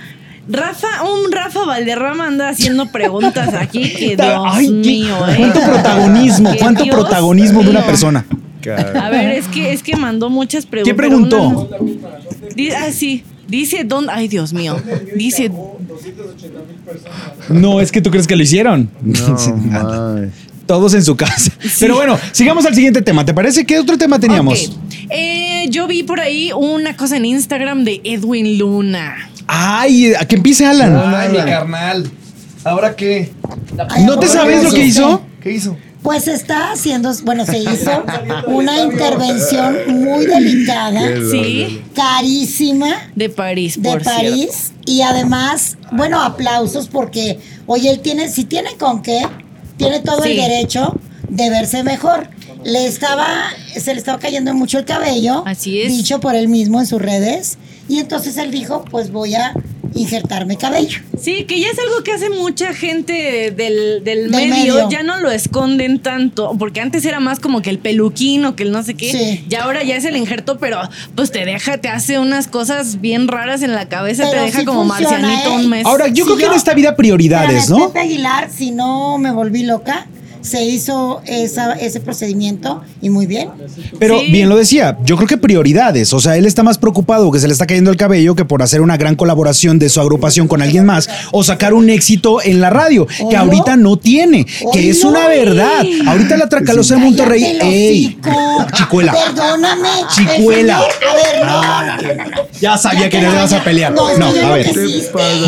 [0.48, 5.34] Rafa, un Rafa Valderrama anda haciendo preguntas aquí que Dios Ay, qué- mío, ¿eh?
[5.38, 6.50] ¿Cuánto protagonismo?
[6.58, 8.26] ¿Cuánto Dios protagonismo de una persona?
[9.00, 10.90] A ver, es que es que mandó muchas preguntas.
[10.90, 11.68] ¿Qué preguntó?
[11.70, 13.24] pero una- Di- ah, sí.
[13.48, 14.10] Dice dónde.
[14.14, 14.76] Ay, Dios mío.
[15.16, 15.50] Dice.
[17.50, 18.90] No, es que tú crees que lo hicieron.
[19.02, 19.36] No.
[20.66, 21.52] Todos en su casa.
[21.78, 23.22] Pero bueno, sigamos al siguiente tema.
[23.26, 23.66] ¿Te parece?
[23.66, 24.72] ¿Qué otro tema teníamos?
[25.10, 29.28] Eh, yo vi por ahí una cosa en Instagram de Edwin Luna.
[29.46, 30.96] Ay, a que empiece Alan.
[31.14, 32.10] Ay, mi carnal.
[32.64, 33.30] ¿Ahora qué?
[33.76, 35.22] ¿No te ¿a poco sabes lo que hizo?
[35.42, 35.76] ¿Qué hizo?
[36.02, 38.04] Pues está haciendo, bueno, se hizo
[38.46, 41.82] una intervención muy delicada, Sí.
[41.94, 48.44] carísima De París, de por París y además, bueno, aplausos porque, oye, él tiene, si
[48.44, 49.22] tiene con qué,
[49.78, 50.94] tiene todo el derecho
[51.28, 52.28] de verse mejor.
[52.64, 53.26] Le estaba,
[53.74, 55.88] se le estaba cayendo mucho el cabello, Así es.
[55.88, 59.52] dicho por él mismo en sus redes, y entonces él dijo, pues voy a
[59.96, 60.98] injertarme cabello.
[61.20, 64.90] Sí, que ya es algo que hace mucha gente del, del Del medio, medio.
[64.90, 68.64] ya no lo esconden tanto, porque antes era más como que el peluquín o que
[68.64, 69.44] el no sé qué, Sí.
[69.48, 70.80] y ahora ya es el injerto, pero
[71.14, 74.64] pues te deja, te hace unas cosas bien raras en la cabeza, te deja sí
[74.64, 75.56] como funciona, marcianito ¿eh?
[75.64, 75.86] un mes.
[75.86, 77.86] Ahora, yo Si creo que en esta vida prioridades, ¿no?
[77.92, 80.08] Pepe Aguilar, si no me volví loca,
[80.44, 83.48] se hizo esa, ese procedimiento y muy bien.
[83.98, 84.30] Pero Sí.
[84.30, 86.12] bien lo decía, yo creo que prioridades.
[86.12, 88.62] O sea, él está más preocupado que se le está cayendo el cabello que por
[88.62, 92.60] hacer una gran colaboración de su agrupación con alguien más o sacar un éxito en
[92.60, 95.82] la radio, que ahorita no tiene, que es una verdad.
[96.06, 98.18] Ahorita la Tracalosa de Monterrey, ey,
[98.76, 99.12] chicuela.
[99.14, 99.88] Perdóname.
[100.14, 100.78] Chicuela.
[100.78, 102.42] A ver, no.
[102.60, 103.92] Ya sabía que no le vas a pelear.
[103.92, 104.70] No, No, a ver.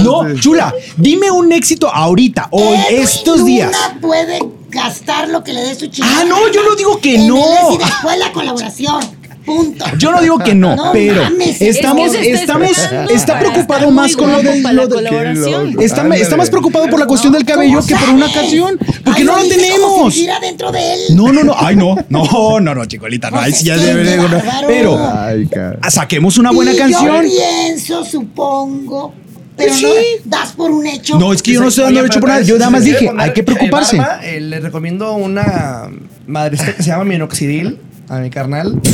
[0.02, 3.72] No, chula, dime un éxito ahorita, hoy, Edwin estos Luna días.
[4.00, 4.38] puede
[4.70, 6.20] gastar lo que le dé su chingada.
[6.20, 7.36] Ah, no, yo no digo que En no.
[7.36, 9.26] el y después la colaboración.
[9.46, 9.84] Punto.
[9.96, 13.38] Yo no digo que no, No pero mames, es estamos, Es que estamos, esperando está
[13.38, 15.70] preocupado más con lo para lo la del- colaboración.
[15.70, 15.82] loco.
[15.82, 18.76] Está, está más preocupado por la cuestión del cabello ¿Cómo que por una canción.
[19.04, 20.12] Porque Ay, no lo tenemos.
[20.12, 21.00] si estuviera dentro de él.
[21.14, 21.54] No, no, no.
[21.56, 21.94] Ay, no.
[22.08, 23.30] No, no, no, chicolita.
[23.30, 24.42] No, ahí sí ya debe de-.
[24.66, 25.78] Pero Ay, cara.
[25.92, 27.22] saquemos una buena Y canción.
[27.24, 29.14] Yo pienso, supongo.
[29.56, 29.86] Pero no sí.
[30.24, 31.18] das por un hecho.
[31.18, 32.42] No, es que yo no estoy dando derecho por nada.
[32.42, 33.98] Yo nada más dije, hay que preocuparse.
[34.22, 35.88] eh, le recomiendo una
[36.26, 38.80] madrecita que se llama minoxidil a mi carnal.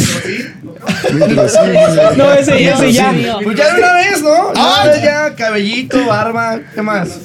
[2.17, 3.13] No, ese, ese ya.
[3.43, 4.49] Pues ya de una vez, ¿no?
[4.51, 7.21] Vez ya, cabellito, barba, ¿qué más?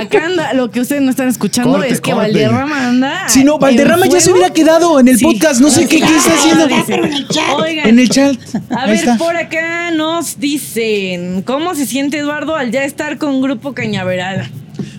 [0.00, 2.32] Acá anda, lo que ustedes no están escuchando Corte, es que corte.
[2.32, 3.28] Valderrama anda.
[3.28, 5.24] Si no, Valderrama ya se hubiera quedado en el Sí.
[5.24, 5.60] podcast.
[5.60, 6.66] No sé qué, qué está haciendo.
[6.70, 7.44] Ah, pero en el chat.
[7.56, 8.36] Oigan, En el chat.
[8.70, 9.16] A ver, está.
[9.16, 14.48] por acá nos dicen, ¿cómo se siente Eduardo al ya estar con Grupo Cañaveral?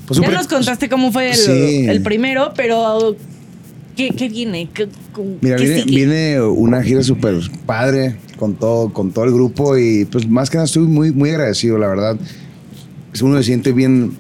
[0.05, 1.85] Pues ya nos contaste cómo fue el, Sí.
[1.87, 3.15] el primero, pero
[3.95, 4.69] ¿qué, qué viene?
[4.73, 9.31] ¿Qué, con- Mira, qué viene, viene una gira súper padre con todo, con todo el
[9.33, 12.17] grupo y pues más que nada estoy muy, muy agradecido, la verdad.
[13.21, 14.11] Uno se siente bien,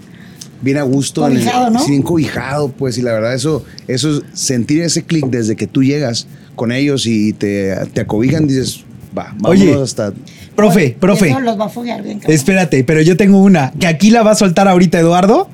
[0.61, 1.21] bien a gusto.
[1.21, 1.79] Cobijado, ¿no?
[1.81, 5.83] sí, bien cobijado, pues, y la verdad eso, eso sentir ese clic desde que tú
[5.83, 8.85] llegas con ellos y te, te acobijan, dices,
[9.17, 9.83] va, vámonos Oye.
[9.83, 10.13] hasta...
[10.55, 11.27] Profe, profe.
[11.31, 12.21] Eso los va a foguear bien.
[12.25, 15.49] Espérate, pero yo tengo una que aquí la va a soltar ahorita Eduardo.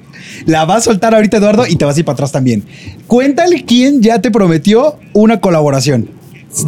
[0.46, 2.64] La va a soltar ahorita Eduardo y te vas a ir para atrás también.
[3.08, 6.10] Cuéntale quién ya te prometió una colaboración.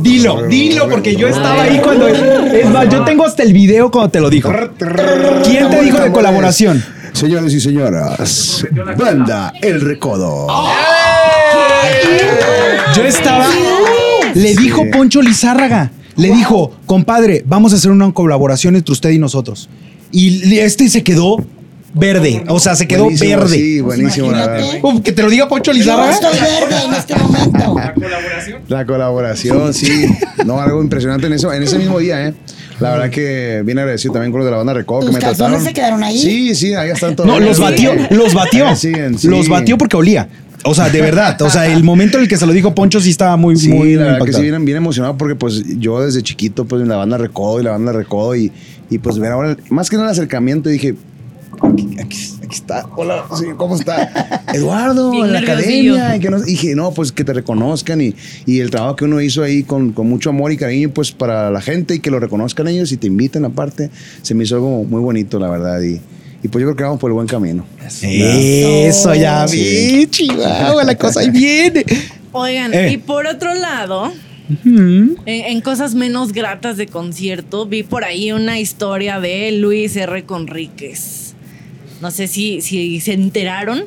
[0.02, 2.08] Dilo, dilo, porque yo estaba ahí cuando.
[2.08, 4.50] Es más, yo tengo hasta el video cuando te lo dijo.
[5.44, 6.84] ¿Quién te dijo de colaboración?
[7.12, 8.66] Señores y señoras,
[8.98, 10.48] banda El Recodo.
[12.96, 13.48] Yo estaba.
[14.34, 15.92] Le dijo Poncho Lizárraga.
[16.16, 19.70] Le dijo, compadre, vamos a hacer una colaboración entre usted y nosotros.
[20.12, 21.38] Y este se quedó
[21.94, 22.44] verde.
[22.48, 23.56] O sea, se quedó Buenísimo, verde.
[23.56, 24.44] Sí, buenísimo, la.
[24.46, 24.80] Imagínate.
[24.84, 26.12] Uf, Que te lo diga Poncho Yo Lizárraga.
[26.12, 27.76] estoy verde en este momento.
[28.68, 30.06] La colaboración, sí.
[30.46, 32.34] No, algo impresionante en eso, en ese mismo día, ¿eh?
[32.80, 35.20] La verdad que bien agradecido también con los de la banda Recodo que ¿Tus me
[35.20, 35.64] trataron.
[35.64, 36.18] se quedaron ahí?
[36.18, 37.30] Sí, sí, ahí están todos.
[37.30, 38.76] No, los batió, los batió.
[38.76, 39.28] Siguen, sí.
[39.28, 40.28] Los batió porque olía.
[40.66, 41.40] O sea, de verdad.
[41.42, 43.68] O sea, el momento en el que se lo dijo Poncho sí estaba muy, Sí,
[43.70, 46.88] muy la verdad que sí, bien, bien emocionado porque pues yo desde chiquito pues en
[46.90, 48.52] la banda Recodo y la banda Recodo y,
[48.90, 50.96] y pues ver ahora, más que nada el acercamiento dije,
[51.62, 54.44] aquí, aquí- aquí está, hola, sí, ¿cómo está?
[54.54, 55.94] Eduardo, Bien en la nerviosillo.
[55.96, 56.16] academia.
[56.16, 59.22] Y que no- dije, no, pues que te reconozcan y, y el trabajo que uno
[59.22, 62.20] hizo ahí con, con mucho amor y cariño pues para la gente y que lo
[62.20, 63.90] reconozcan ellos y te inviten aparte,
[64.22, 66.00] se me hizo algo muy bonito la verdad y,
[66.44, 67.66] y pues yo creo que vamos por el buen camino.
[68.02, 69.58] Eso ya Sí.
[70.00, 71.86] vi, Chihuahua, la cosa ahí viene.
[72.32, 72.94] Oigan, Eh.
[72.94, 74.12] y por otro lado,
[74.66, 80.24] en, en cosas menos gratas de concierto, vi por ahí una historia de Luis R.
[80.26, 81.23] Conríquez.
[82.04, 83.86] No sé si, si se enteraron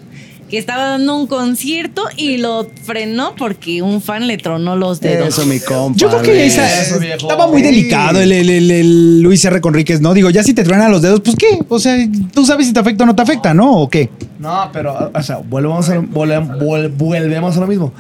[0.49, 5.29] que estaba dando un concierto y lo frenó porque un fan le tronó los dedos.
[5.29, 5.99] Eso, mi compa.
[5.99, 7.17] Yo creo que esa- Eso, viejo.
[7.29, 9.61] estaba muy delicado el, el- el- el Luis R.
[9.61, 10.15] Conríquez, ¿no?
[10.15, 11.59] Digo, ya si te truenan los dedos, pues qué.
[11.69, 11.95] O sea,
[12.33, 13.71] tú sabes si te afecta o no te afecta, ¿no?
[13.83, 14.09] ¿O qué?
[14.39, 17.93] No, pero, o sea, volvemos a, vol- volvemos a lo mismo.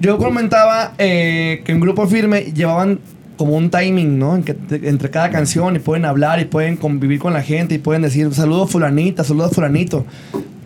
[0.00, 2.98] Yo comentaba eh, que en Grupo Firme llevaban
[3.36, 4.36] como un timing, ¿no?
[4.36, 7.78] En que entre cada canción y pueden hablar y pueden convivir con la gente y
[7.78, 10.04] pueden decir saludo fulanita, saludo fulanito.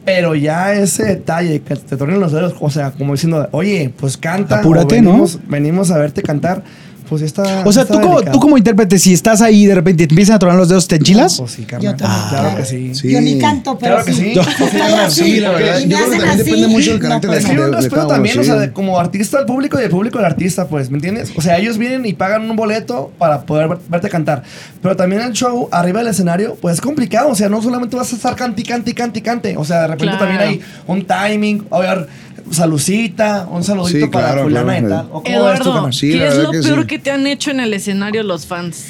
[0.04, 4.16] Pero ya ese detalle, que te tornen los dedos, o sea, como diciendo, oye, pues
[4.16, 4.60] canta.
[4.60, 5.10] Apúrate, o ¿no?
[5.10, 6.64] venimos, Venimos a verte cantar,
[7.10, 7.62] pues ya está.
[7.66, 10.12] O sea, está tú como, tú como intérprete, si estás ahí y de repente te
[10.14, 11.36] empiezan a tronar los dedos, ¿te enchilas?
[11.38, 11.96] Pues sí, Yo también.
[12.30, 12.94] Claro que sí.
[12.94, 13.10] Sí.
[13.12, 14.32] Yo ni canto, pero Claro que sí.
[15.04, 15.78] Así, Sí, la verdad.
[15.80, 17.38] Yo creo que también así, depende mucho del no carácter puedo.
[17.40, 19.78] Es que yo de- de cada uno, también, o sea, de- como artista al público
[19.80, 21.32] y el público al artista, pues, ¿me entiendes?
[21.36, 24.42] O sea, ellos vienen y pagan un boleto para poder ver- verte cantar.
[24.80, 27.28] Pero también el show arriba del escenario, pues es complicado.
[27.28, 29.56] O sea, no solamente vas a estar canti, canti, canti, cante.
[29.56, 30.18] O sea, de repente Claro.
[30.20, 32.08] también hay un timing, a ver,
[32.50, 34.86] salucita, un saludito Sí, para claro, fulana claro.
[34.86, 35.06] y tal.
[35.06, 35.92] ¿O cómo ves tú, Eduardo?
[35.92, 36.86] Sí, ¿qué la es lo que peor sí.
[36.86, 38.84] que te han hecho en el escenario los fans?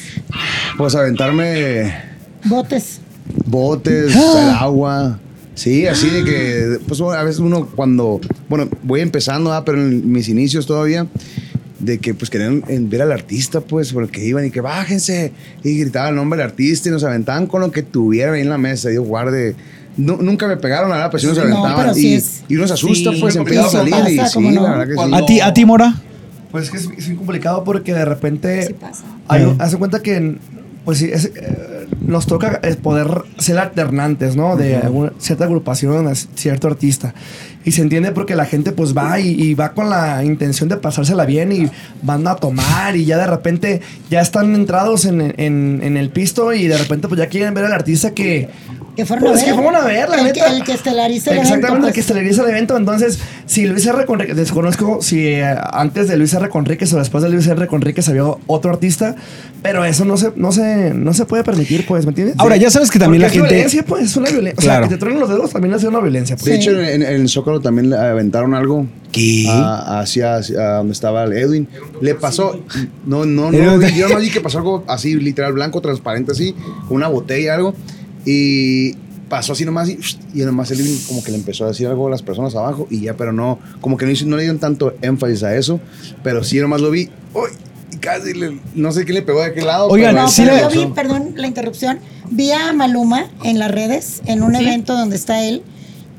[0.77, 1.93] Pues aventarme
[2.45, 3.01] Botes.
[3.47, 5.19] botes, el agua.
[5.55, 10.11] Sí, así de que, pues a veces uno cuando, bueno, voy empezando, ah, pero en
[10.11, 11.07] mis inicios todavía,
[11.79, 15.33] de que pues querían en- ver al artista, pues, porque iban y que bájense,
[15.63, 18.49] y gritaban el nombre del artista y nos aventaban con lo que tuvieran ahí en
[18.49, 19.55] la mesa, Dios guarde.
[20.01, 21.77] Nu- nunca me pegaron, la verdad, pues sí nos No, aventaban.
[21.77, 23.21] pero y, es- y uno se asusta, Sí.
[23.21, 24.63] pues, empieza a salir y sí, ¿cómo no?
[24.63, 24.97] la verdad que sí.
[24.97, 25.95] Cuando- ¿A ti, a ti, Mora?
[26.51, 29.05] Pues es que es, es complicado porque de repente Sí pasa.
[29.29, 29.57] hay un- Eh.
[29.61, 30.37] hace cuenta que
[30.85, 34.57] pues sí es, eh, nos toca poder ser alternantes, ¿no?
[34.57, 37.15] De alguna- cierta agrupación, a cierto artista.
[37.65, 40.77] Y se entiende porque la gente pues va y, y va con la intención de
[40.79, 41.69] pasársela bien y
[42.03, 46.53] van a tomar y ya de repente ya están entrados en, en- en el pisto
[46.55, 48.49] y de repente pues ya quieren ver al artista que...
[48.97, 49.51] Que fueron a Pues, ver.
[49.51, 50.47] que fueron a ver, la el, neta.
[50.47, 52.07] Que, el que estelariza el Exactamente, evento, el que pues.
[52.11, 52.77] estelariza el evento.
[52.77, 54.05] Entonces, si Luis R.
[54.05, 56.49] Conríquez, desconozco si eh, antes de Luis R.
[56.49, 57.67] Conríquez o después de Luis R.
[57.69, 59.15] Conríquez había otro artista,
[59.63, 62.35] pero eso no se, no se, no se puede permitir, pues, ¿me entiendes?
[62.39, 64.59] Ahora, ya sabes que también Porque la es gente- violencia, pues, es una violencia.
[64.59, 64.83] O Claro.
[64.83, 66.35] sea, que te truenen los dedos también es una violencia.
[66.37, 66.47] Pues.
[66.47, 68.87] De hecho, en, en el Zócalo también le aventaron algo.
[69.11, 69.47] ¿Qué?
[69.49, 71.67] a- hacia, hacia donde estaba el Edwin.
[72.01, 72.61] Le pasó.
[73.05, 73.79] No, no, no.
[73.79, 76.55] vi- yo no vi que pasó algo así, literal, blanco, transparente, así,
[76.87, 77.75] con una botella, algo.
[78.25, 78.93] Y
[79.29, 79.99] pasó así nomás y,
[80.35, 82.87] y nomás el Edwin como que le empezó a decir algo a las personas abajo
[82.91, 85.81] y ya, pero no, como que no, no le dieron tanto énfasis a eso.
[86.23, 87.09] Pero sí, nomás lo vi.
[87.35, 87.49] Uy,
[88.01, 89.89] casi le- no sé qué le pegó de aquel lado.
[89.89, 91.99] Oigan, pero No, sí pero le- yo vi, perdón la interrupción,
[92.31, 94.63] vi a Maluma en las redes, en un Sí.
[94.65, 95.63] evento donde está él,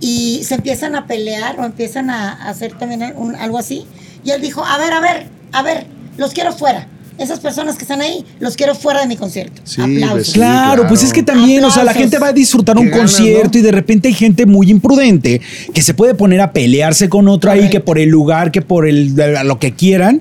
[0.01, 3.85] y se empiezan a pelear o empiezan a hacer también un- algo así.
[4.25, 5.85] Y él dijo, a ver, a ver, a ver,
[6.17, 6.87] los quiero fuera.
[7.17, 9.61] Esas personas que están ahí, los quiero fuera de mi concierto.
[9.63, 10.11] Sí, Aplausos.
[10.11, 10.33] pues, sí.
[10.33, 12.01] Claro, pues es que también, o sea, la Aplausos.
[12.11, 13.59] gente va a disfrutar un ganas, concierto ¿no?
[13.59, 15.39] y de repente hay gente muy imprudente
[15.71, 18.87] que se puede poner a pelearse con otro ahí, que por el lugar, que por
[18.87, 20.19] el lo que quieran.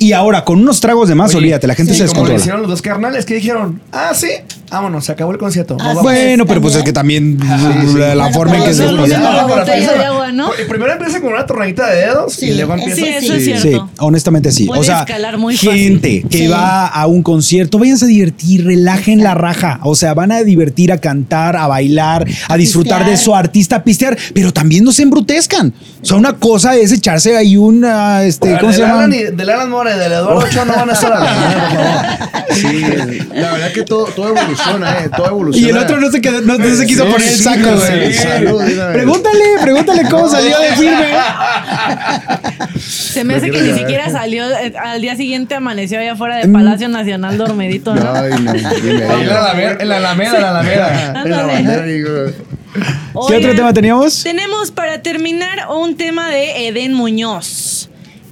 [0.00, 2.34] Y ahora, con unos tragos de más, Oye, olvídate, la gente sí, se como le
[2.34, 2.40] descontrola.
[2.40, 4.28] hicieron los dos carnales que dijeron, ah, sí,
[4.70, 5.76] vámonos, se acabó el concierto.
[5.78, 6.02] Ah, vamos".
[6.02, 7.46] Bueno, pero pues es que también sí.
[7.98, 8.84] la, la Bueno, forma en que se
[10.68, 12.96] Primero empieza con una tornadita de dedos Sí, y luego empieza.
[12.96, 13.52] Sí, eso es Sí.
[13.60, 13.86] cierto.
[13.88, 14.64] Sí, honestamente sí.
[14.66, 16.28] Puede o sea, escalar muy gente fácil.
[16.28, 16.46] que Sí.
[16.48, 19.80] va a un concierto, váyanse a divertir, relajen la raja.
[19.82, 23.84] O sea, van a divertir, a cantar, a bailar, a disfrutar de su artista, a
[23.84, 25.72] pistear, pero también no se embrutezcan.
[26.02, 29.06] O sea, una cosa es echarse ahí una, este, ¿cómo se llama?
[29.08, 30.96] Del Alan Mora de del Eduardo Ochoa no van a ¿eh?
[31.00, 32.50] por favor.
[32.52, 35.10] Sí, la verdad que todo, todo evoluciona, ¿eh?
[35.16, 35.66] Todo evoluciona.
[35.66, 37.58] Y el otro no se, quedó- no, no se quiso Sí, poner el sí, saco,
[37.80, 38.74] sí, güey.
[38.74, 38.92] de vez.
[38.92, 41.06] Pregúntale, pregúntale cómo salió de firme.
[42.80, 44.44] Se me hace que ni siquiera salió.
[44.50, 48.12] eh, al día siguiente amaneció allá afuera del Palacio Nacional dormidito, ¿no?
[48.12, 50.88] Ay, no, dime, Ahí en la Alameda, en la Alameda, en la Alameda.
[51.06, 51.52] En la Ándale.
[51.52, 52.10] bandera, digo,
[53.28, 54.22] ¿Qué otro tema teníamos?
[54.22, 57.69] Tenemos para terminar un tema de Eden Muñoz.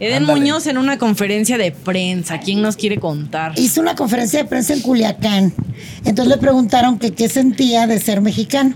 [0.00, 2.38] Eden Muñoz en una conferencia de prensa.
[2.38, 3.52] ¿Quién nos quiere contar?
[3.56, 5.52] Hizo una conferencia de prensa en Culiacán.
[6.04, 8.74] Entonces le preguntaron que qué sentía de ser mexicano.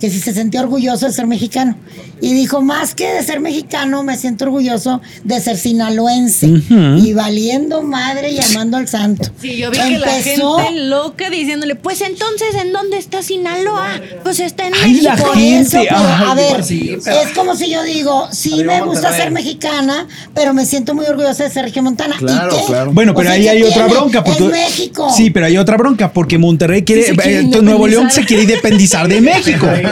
[0.00, 1.76] Que si se sentía orgulloso de ser mexicano.
[2.22, 6.46] Y dijo, más que de ser mexicano, me siento orgulloso de ser sinaloense.
[6.48, 9.28] Y valiendo madre llamando al santo.
[9.40, 14.00] Sí, yo vi que la Empezó- gente loca diciéndole, pues entonces, ¿en dónde está Sinaloa?
[14.22, 15.28] Pues está en Ay, la México.
[15.28, 18.52] Por eso, gente, pero, ay, a ver, sí, pero- es como si yo digo, sí
[18.54, 19.20] Arriba me gusta Monterrey.
[19.20, 22.16] ser mexicana, pero me siento muy orgullosa de ser regiomontana.
[22.16, 22.64] ¿Y Claro, qué?
[22.66, 22.92] claro.
[22.92, 24.24] Bueno, O pero sea, ahí ¿qué hay otra bronca.
[24.24, 25.08] Porque, México.
[25.14, 28.24] Sí, pero hay otra bronca porque Monterrey quiere, Sí, se quiere eh, Nuevo León se
[28.24, 29.66] quiere independizar de México.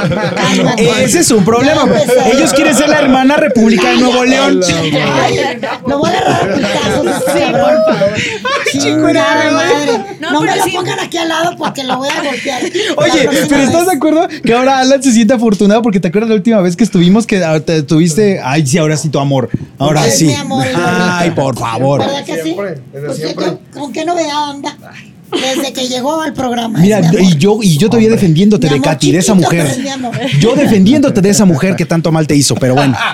[1.03, 1.87] Ese es un problema.
[2.33, 4.61] Ellos quieren ser la hermana República de Nuevo León.
[5.23, 5.39] Ay,
[5.87, 6.59] lo voy a agarrar
[7.09, 8.15] Sí, por favor.
[8.71, 10.17] Chingada madre.
[10.21, 12.63] No, No, me lo pongan aquí al lado porque lo voy a golpear.
[12.97, 16.37] Oye, pero ¿estás de acuerdo que ahora Alan se siente afortunado porque te acuerdas la
[16.37, 19.49] última vez que estuvimos que ah, te tuviste, ay, sí, ahora sí tu amor.
[19.79, 20.27] Ahora sí.
[20.27, 22.01] mi amor, el Ay, por favor.
[22.01, 22.55] ¿Verdad que sí?
[22.55, 22.79] Pues,
[23.17, 23.47] siempre.
[23.47, 24.77] ¿con, con qué novedad anda?
[25.31, 26.79] Desde que llegó al programa.
[26.79, 29.67] Mira, es y yo, y yo todavía defendiéndote Mi de amor Katy, de esa mujer.
[30.41, 32.97] Yo defendiéndote de esa mujer que tanto mal te hizo, pero bueno.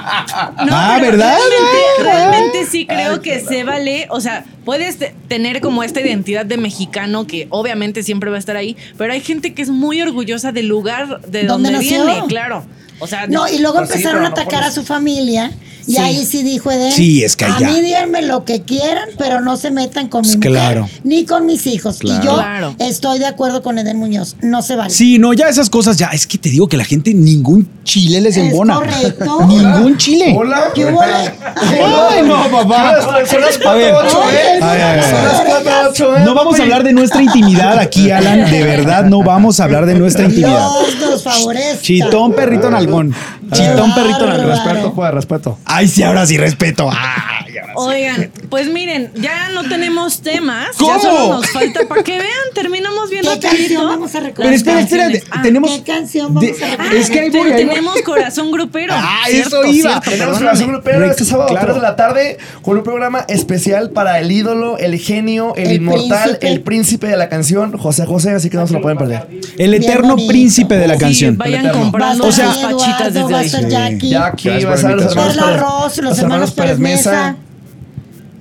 [0.66, 1.37] No, ah, pero ¿verdad?
[1.37, 4.07] Realmente, realmente sí creo que se vale.
[4.11, 8.38] O sea, puedes te- tener como esta identidad de mexicano que obviamente siempre va a
[8.40, 12.05] estar ahí, pero hay gente que es muy orgullosa del lugar de ¿Dónde donde nació?
[12.05, 12.64] viene, claro.
[13.00, 15.50] O sea, No, y luego Pues sí, empezaron a atacar a su familia.
[15.87, 15.99] Y Sí.
[15.99, 16.92] ahí sí dijo Eden.
[16.92, 17.68] Sí, es que A ya.
[17.70, 20.88] mí díganme lo que quieran, pero no se metan con mi Pues mujer, claro.
[21.03, 21.99] ni con mis hijos.
[21.99, 22.23] Claro.
[22.23, 22.77] Y yo Claro.
[22.79, 24.37] estoy de acuerdo con Eden Muñoz.
[24.42, 24.90] No se vale.
[24.90, 26.09] Sí, no, ya esas cosas ya.
[26.09, 28.77] Es que te digo que la gente ningún chile les Es embona.
[28.77, 29.44] correcto.
[29.47, 30.35] Ningún chile.
[30.37, 30.70] Hola.
[30.75, 31.01] ¿Qué hubo?
[31.03, 33.01] Ay, no, papá.
[33.03, 33.92] Son las A ver.
[33.92, 34.59] 4 ¿eh?
[34.62, 35.11] Ay, ay, ay.
[35.11, 36.20] Son las 4 8 ¿eh?
[36.25, 38.51] No vamos a hablar de nuestra intimidad aquí, Alan.
[38.51, 40.68] De verdad, no vamos a hablar de nuestra intimidad.
[40.99, 41.83] Dios nos favorezca.
[41.83, 43.14] Chitón, perrito, nalgón.
[43.55, 44.49] Chitón, perrito, nalgón.
[44.49, 44.64] bárbaro.
[44.64, 45.59] Respeto, pues, respeto.
[45.64, 46.90] Ay, sí, ahora sí, respeto.
[46.90, 47.75] Ay, ahora sí.
[47.77, 50.69] Oigan, pues miren, ya no tenemos temas.
[50.79, 50.95] ¿Cómo?
[50.95, 52.31] Ya solo nos falta para que vean.
[52.55, 54.53] Terminamos viendo ¿Qué canción vamos a recordar?
[54.53, 55.09] Pero espera, espera.
[55.31, 55.71] Ah, tenemos.
[55.71, 56.95] ¿Qué canción de- vamos a recordar?
[56.95, 58.93] es que ahí voy, tenemos corazón grupero.
[58.97, 59.90] Ah, Cierto, eso iba.
[59.90, 60.45] cierto, Tenemos perdóname.
[60.45, 61.67] Corazón Grupero este sábado a Claro.
[61.67, 65.77] 3 de la tarde con un programa especial para el ídolo, el genio, el, El
[65.77, 66.49] inmortal, príncipe.
[66.49, 69.27] el príncipe de la canción, José José, así que no se lo pueden perder.
[69.59, 71.37] El eterno príncipe de la Sí, canción.
[71.38, 74.11] vayan comprando Va a sus estar ahí pachitas desde Jackie.
[74.11, 77.37] Jackie, Gracias va a los hermanos Perla Pérez- Ross, los hermanos Pérez Mesa.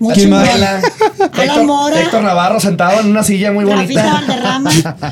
[0.03, 0.49] Muy ¿Quién más?
[0.49, 0.79] chingona.
[1.23, 2.01] Héctor, Alan Mora.
[2.01, 4.13] Héctor Navarro sentado en una silla muy Rafita bonita.
[4.27, 4.71] Valderrama.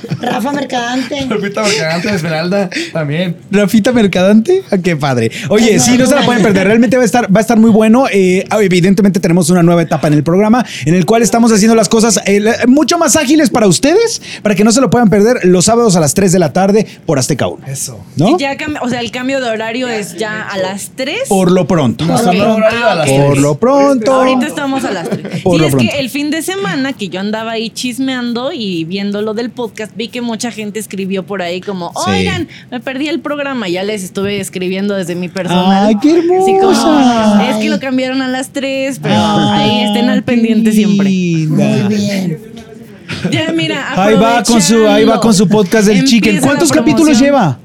[0.22, 1.26] Rafa Mercadante.
[1.28, 3.38] Lupita Mercadante de Esmeralda también.
[3.50, 5.32] Rafita Mercadante, ah, qué padre.
[5.50, 6.68] Oye, sí, no se la pueden perder.
[6.68, 8.06] Realmente va a estar, va a estar muy bueno.
[8.12, 11.88] Eh, evidentemente tenemos una nueva etapa en el programa en el cual estamos haciendo las
[11.88, 15.66] cosas eh, mucho más ágiles para ustedes, para que no se lo puedan perder los
[15.66, 17.66] sábados a las 3 de la tarde por Azteca 1.
[17.68, 18.04] Eso.
[18.18, 18.38] ¿No?
[18.38, 21.22] Ya o sea, el cambio de horario es ya a las 3.
[21.30, 22.04] Por lo pronto.
[22.04, 23.26] Horario a las Ah.
[23.28, 24.14] Por lo pronto.
[24.14, 25.42] Ahorita estamos a las 3.
[25.44, 25.92] Por y es pronto.
[25.92, 29.96] que el fin de semana que yo andaba ahí chismeando y viendo lo del podcast,
[29.96, 32.12] vi que mucha gente escribió por ahí como, Sí.
[32.12, 33.68] oigan, me perdí el programa.
[33.70, 35.88] Ya les estuve escribiendo desde mi personal.
[35.88, 40.24] Ay, qué como, es que lo cambiaron a las 3, pero Ay, ahí estén al
[40.24, 41.10] pendiente siempre.
[41.10, 41.48] Muy
[41.96, 42.40] bien.
[43.32, 46.42] Ya, mira, Ahí va con su, ahí va con su podcast del Empieza Chicken.
[46.42, 47.58] ¿Cuántos capítulos lleva?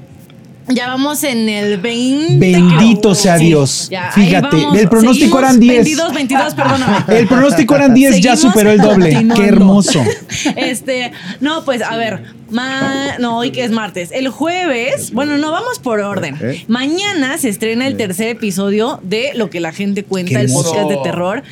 [0.69, 2.37] Ya vamos en el 20.
[2.39, 3.87] Bendito sea Sí, Dios.
[3.89, 5.75] ya, Fíjate, del pronóstico Seguimos eran 10.
[5.75, 6.97] 22, 22, perdóname.
[7.19, 9.27] El pronóstico eran 10, ya superó el doble.
[9.35, 10.03] Qué hermoso.
[10.55, 14.09] Este, no, pues a ver, ma- no, hoy que es martes.
[14.11, 16.37] El jueves, bueno, no, vamos por orden.
[16.41, 16.65] ¿Eh?
[16.67, 20.97] Mañana se estrena el tercer episodio de Lo que la gente cuenta, el podcast de
[20.97, 21.43] terror.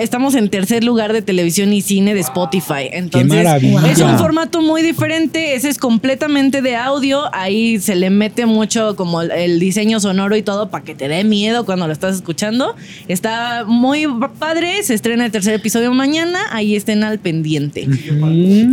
[0.00, 2.88] Estamos en tercer lugar de televisión y cine de Spotify.
[2.92, 3.46] Entonces,
[3.88, 5.54] es un formato muy diferente.
[5.54, 7.34] Ese es completamente de audio.
[7.34, 11.24] Ahí se le mete mucho como el, diseño sonoro y todo para que te dé
[11.24, 12.76] miedo cuando lo estás escuchando.
[13.08, 14.06] Está muy
[14.38, 14.82] padre.
[14.82, 16.40] Se estrena el tercer episodio mañana.
[16.50, 17.88] Ahí estén al pendiente.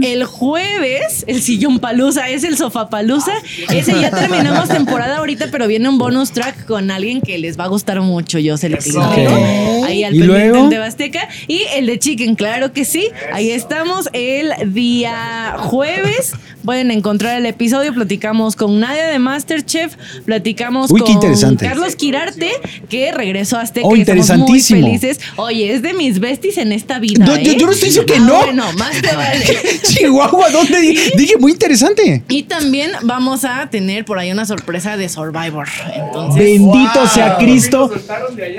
[0.04, 3.34] El jueves, el sillón palusa es el sofá palusa.
[3.72, 7.66] Ese ya terminamos temporada ahorita, pero viene un bonus track con alguien que les va
[7.66, 8.38] a gustar mucho.
[8.40, 9.02] Yo que les digo.
[9.02, 9.18] Ok.
[9.86, 11.28] Ahí al ¿Y pendiente va Azteca.
[11.48, 13.08] Y el de Chicken, claro que sí.
[13.34, 16.34] Ahí estamos el día jueves.
[16.66, 17.94] Pueden encontrar el episodio.
[17.94, 19.96] Platicamos con Nadia de Masterchef.
[20.26, 21.56] Platicamos Uy, con.
[21.58, 22.52] Carlos Quirarte,
[22.90, 23.88] que regresó a Azteca.
[23.88, 24.82] Oh, y estamos muy interesantísimo.
[24.86, 25.20] felices.
[25.38, 27.26] Oye, es de mis besties en esta vida.
[27.26, 27.56] No, ¿eh?
[27.58, 28.40] yo no estoy diciendo que Ah, no.
[28.40, 29.46] Bueno, más te vale.
[29.84, 30.82] Chihuahua, ¿dónde?
[30.82, 32.24] di- Dije, muy interesante.
[32.28, 35.68] Y también vamos a tener por ahí una sorpresa de Survivor.
[35.94, 37.90] Entonces, Bendito sea Cristo.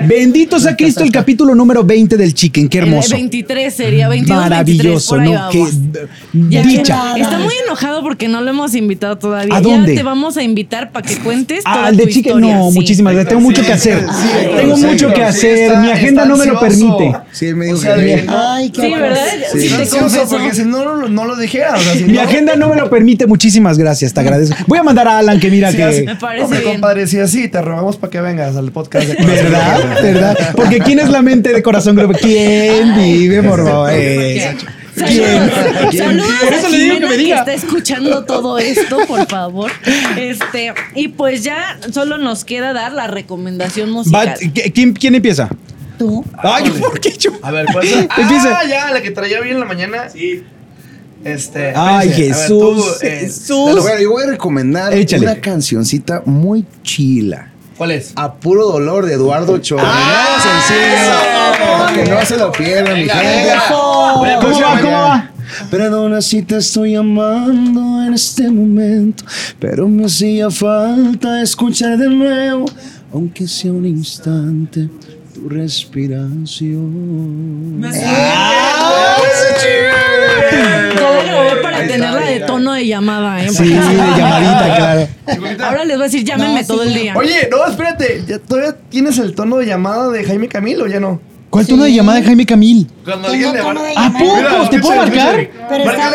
[0.07, 2.69] Bendito sea Cristo el capítulo número 20 del Chicken.
[2.69, 3.15] Qué el hermoso.
[3.15, 5.51] 23 sería 22 Maravilloso, 23, por ahí ¿no?
[5.51, 6.51] Qué vamos.
[6.51, 7.15] Ya dicha.
[7.15, 9.55] que- Está muy enojado porque no lo hemos invitado todavía.
[9.57, 9.93] ¿A dónde?
[9.95, 12.79] Ya te vamos a invitar para que cuentes Ah, al de Chicken, historia, no, sí.
[12.79, 13.29] muchísimas gracias.
[13.31, 14.05] Tengo mucho que hacer.
[14.57, 15.77] Tengo mucho que hacer.
[15.79, 17.13] Mi agenda no me lo permite.
[17.33, 18.27] Sí, él me dijo O sea, que.
[18.29, 18.93] Ay, qué Sí.
[18.95, 19.27] ¿verdad?
[19.53, 19.61] Sí.
[19.61, 20.29] Sí, te confieso.
[20.29, 21.75] porque si no, no, no lo dijera.
[21.77, 23.27] O sea, si Mi no- agenda no me lo permite.
[23.27, 24.13] Muchísimas gracias.
[24.13, 24.57] Te agradezco.
[24.67, 26.03] Voy a mandar a Alan que mira Sí, que.
[26.05, 26.73] Me parece Hombre, bien.
[26.73, 30.03] compadre, si así, te rogamos para que vengas al podcast de Corazón ¿Verdad?
[30.03, 30.39] ¿Verdad?
[30.57, 32.10] Porque ¿quién es la mente de Corazón Grupo?
[32.19, 33.91] ¿Quién vive, por favor?
[33.91, 34.57] ¿Quién?
[34.97, 39.71] Saludos Por a eso le digo que que, está escuchando todo esto, por favor.
[40.19, 44.29] Este, y pues ya solo nos queda dar la recomendación musical.
[44.29, 45.49] Va- ¿qui- ¿quién, ¿Quién empieza?
[45.99, 46.25] Tú.
[46.39, 47.31] Ay, ¿por qué yo?
[47.43, 47.93] A ver, ¿cuál es?
[48.19, 48.59] Empieza.
[48.59, 50.09] Ah, ya, la que traía bien en la mañana.
[50.11, 50.43] Sí.
[51.25, 51.73] Este.
[51.77, 52.49] Ay, a ver, Jesús.
[52.49, 53.83] tú, eh, Jesús.
[53.83, 55.27] Bueno, yo voy a recomendar Échale.
[55.27, 57.50] una cancioncita muy chila.
[57.81, 58.13] ¿Cuál es?
[58.15, 59.81] A puro dolor de Eduardo Ochoa.
[59.83, 60.37] Ah,
[60.69, 62.05] sencillo.
[62.05, 63.55] Que no se lo pierdan, mi gente.
[63.71, 64.81] ¿Cómo va?
[64.83, 65.31] ¿Cómo va?
[65.71, 69.25] Perdona si te estoy amando en este momento,
[69.59, 72.67] pero me hacía falta escuchar de nuevo,
[73.15, 74.91] aunque sea un instante,
[75.33, 76.61] tu respiración.
[80.97, 83.51] Todo grabé para tenerla de tono de llamada, ¿eh?
[83.51, 85.09] Sí, de llamadita, claro.
[85.65, 87.15] Ahora les voy a decir, llámenme No, todo sí, el día.
[87.17, 88.25] Oye, no, espérate.
[88.27, 91.21] ¿ya ¿Todavía tienes el tono de llamada de Jaime Camilo o ya no?
[91.51, 92.87] ¿Cuál tono de llamada de Jaime Camil?
[93.05, 94.71] Cuando Tengo tono de ¿A poco?
[94.71, 95.41] ¿Te puedo marcar?
[95.41, 95.51] El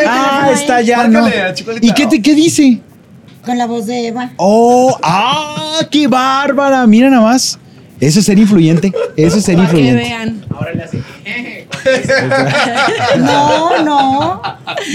[0.08, 1.28] Ah, está ya, no.
[1.80, 2.80] ¿Y qué, te, qué dice?
[3.44, 4.30] Con la voz de Eva.
[4.38, 6.86] Oh, ah, qué bárbara.
[6.86, 7.58] Mira nada más.
[8.00, 8.92] Eso es ser influyente.
[9.16, 10.02] Eso es ser Para que influyente.
[10.02, 10.44] vean.
[13.18, 14.42] No, no.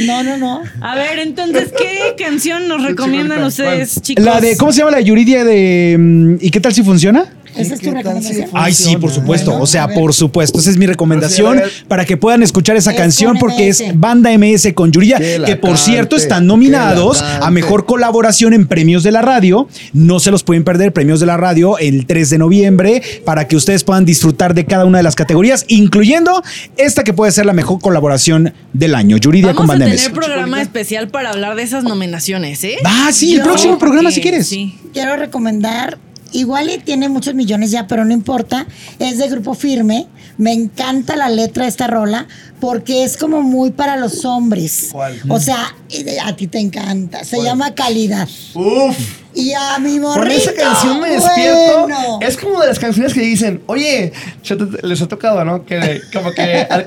[0.05, 0.61] No, no, no.
[0.81, 4.23] A ver, entonces, ¿qué canción nos recomiendan ustedes, chicos?
[4.23, 7.25] La de, ¿cómo se llama la de Yuridia de mm, ¿Y qué tal si funciona?
[7.55, 8.49] Esa es tu ¿Qué tal recomendación.
[8.53, 9.51] Ay, sí, por supuesto.
[9.51, 10.59] Bueno, o sea, por supuesto.
[10.59, 11.71] Esa es mi recomendación ver.
[11.87, 13.99] para que puedan escuchar esa Es canción porque es MS.
[13.99, 19.11] Banda MS con Yuridia, Que por cierto están nominados a mejor colaboración en premios de
[19.11, 19.67] la radio.
[19.93, 23.55] No se los pueden perder, premios de la radio el 3 de noviembre para que
[23.55, 26.43] ustedes puedan disfrutar de cada una de las categorías, incluyendo
[26.77, 29.99] esta que puede ser la mejor colaboración del año, Yuridia con Vamos a Banda tener
[30.11, 30.15] MS.
[30.15, 32.77] programa especial para hablar de esas nominaciones, ¿eh?
[32.85, 34.47] Ah, sí, el próximo programa si quieres.
[34.47, 34.75] Sí.
[34.93, 35.97] Quiero recomendar,
[36.31, 38.65] igual y tiene muchos millones ya, pero no importa.
[38.99, 40.07] Es de grupo firme.
[40.37, 42.27] Me encanta la letra de esta rola
[42.59, 44.89] porque es como muy para los hombres.
[44.91, 45.19] ¿Cuál?
[45.29, 47.23] O sea, y a ti te encanta.
[47.23, 48.27] Se llama Calidad.
[48.55, 48.97] Uf.
[49.33, 50.21] Y a mi morrito.
[50.23, 51.81] Con esa canción me despierto.
[51.83, 52.19] bueno.
[52.21, 54.11] Es como de las canciones que dicen, oye,
[54.43, 55.65] te- les ha tocado, ¿no?
[55.65, 56.85] Que como que al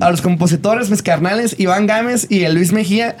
[0.00, 3.16] a los compositores, mis carnales, Iván Gámez y el Luis Mejía,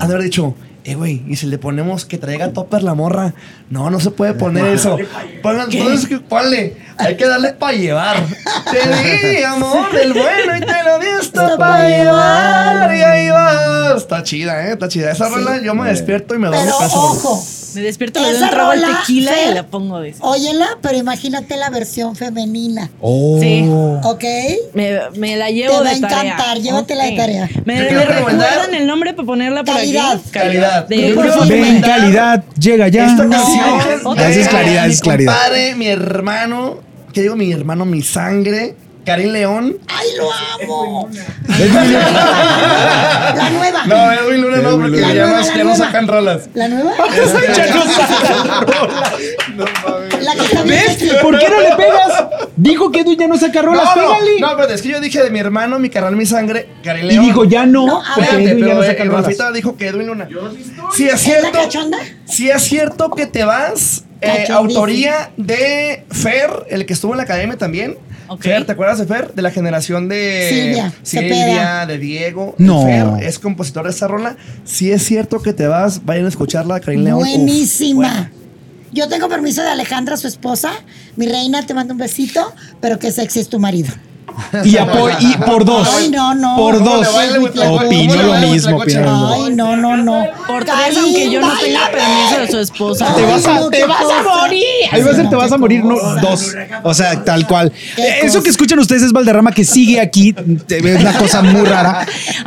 [0.00, 0.54] haber dicho,
[0.84, 3.34] eh, güey, y si le ponemos que traiga topper la morra,
[3.68, 4.96] no, no se puede poner eso.
[5.42, 8.16] Pongan, entonces, ponle, hay que darle para llevar.
[8.70, 12.96] Te di, amor, del bueno y te lo di hasta para llevar.
[12.96, 13.96] Y ahí va.
[13.96, 14.72] Está chida, ¿eh?
[14.72, 15.12] Está chida.
[15.12, 17.78] Esa rola yo me despierto y me doy Pero un beso.
[17.78, 17.78] ojo.
[17.78, 20.22] Me despierto, le doy un trago al tequila y Fer, la pongo de eso.
[20.24, 22.90] Óyela, pero imagínate la versión femenina.
[23.00, 23.38] Oh.
[23.40, 23.64] Sí.
[23.68, 24.24] ¿Ok?
[24.74, 26.32] Me, me la llevo Te va de a tarea.
[26.32, 27.16] encantar, llévatela de Ok.
[27.16, 27.48] tarea.
[27.64, 30.12] ¿Me, Te me quiero recomendar- recuerdan el nombre para ponerla por Calidad.
[30.12, 30.30] aquí?
[30.30, 30.88] Calidad.
[30.88, 31.14] De que-
[31.48, 33.06] Ven, calidad, llega ya.
[33.06, 35.32] Esta No, canción de Esa es claridad, mi es claridad.
[35.32, 36.78] compadre, mi hermano,
[37.12, 37.36] ¿qué digo?
[37.36, 38.74] Mi hermano, mi sangre,
[39.10, 39.76] Karim León.
[39.88, 41.08] ¡Ay, lo amo!
[43.36, 43.84] La nueva.
[43.86, 46.48] No, Edwin Luna no, porque La ya, nueva, no, la ya no sacan rolas.
[46.54, 46.92] ¿La nueva?
[50.20, 50.98] La que está bien ¿Ves?
[50.98, 51.16] sexy.
[51.22, 52.24] ¿Por qué no le pegas?
[52.56, 54.40] Dijo que Edu ya no saca No, rolas, no, pégale.
[54.40, 57.08] no, pero es que yo dije de mi hermano, mi carnal, mi sangre, Karim y
[57.08, 57.24] León.
[57.24, 59.24] dijo, ya no, No, a porque ver, Edu ya no eh, saca el rolas.
[59.24, 60.28] Rafita dijo que Edwin Luna.
[60.94, 61.52] Sí, es ¿Es la cierto.
[61.52, 61.98] cachonda?
[62.26, 64.04] Sí, es cierto que te vas.
[64.20, 67.96] eh, autoría de Fer, el que estuvo en la academia también.
[68.32, 68.42] Ok.
[68.42, 69.34] Fer, ¿te acuerdas de Fer?
[69.34, 72.54] De la generación de Silvia, Silvia, de Diego.
[72.58, 72.84] No.
[72.84, 74.36] Fer es compositor de esa rola.
[74.64, 77.18] Sí es cierto que te vas, vayan a escucharla, Karim León.
[77.18, 78.30] Uf, Buenísima.
[78.92, 80.70] Yo tengo permiso de Alejandra, su esposa.
[81.16, 83.92] Mi reina, te mando un besito, pero que sexy es tu marido.
[84.64, 85.88] Y, apo- y por dos.
[85.98, 86.56] Ay, no, no.
[86.56, 87.06] Por ¿Cómo dos.
[87.08, 88.76] Opino ¿Cómo le lo mismo.
[88.76, 89.28] Opino.
[89.44, 90.24] Ay, no, no, no.
[90.46, 93.14] Por tres, Karim, aunque yo no tenga permiso de su esposa.
[93.14, 94.02] Te vas a, te vas
[94.42, 94.64] morir.
[94.92, 96.54] Ahí va a ser, te vas a morir, no, dos.
[96.82, 97.72] O sea, tal cual.
[97.96, 100.34] Eh, Eso que escuchan ustedes es Valderrama que sigue aquí.
[100.68, 102.06] Es una cosa muy rara.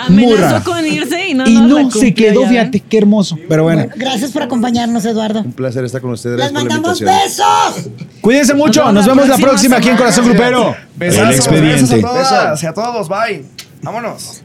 [0.10, 0.64] Muy Amenazó rara.
[0.64, 2.84] con irse y no Y no, se quedó, ya fíjate, ven.
[2.90, 3.38] qué hermoso.
[3.48, 5.42] Pero bueno, Gracias por acompañarnos, Eduardo.
[5.42, 6.38] Un placer estar con ustedes.
[6.38, 7.90] Les mandamos besos.
[8.22, 8.92] cuídense mucho.
[8.92, 9.98] Nos vemos la próxima aquí en.
[9.98, 10.76] Corazón Grupero.
[10.96, 13.10] Besazos, Besos a todas y a todos.
[13.10, 13.46] Bye.
[13.82, 14.43] Vámonos.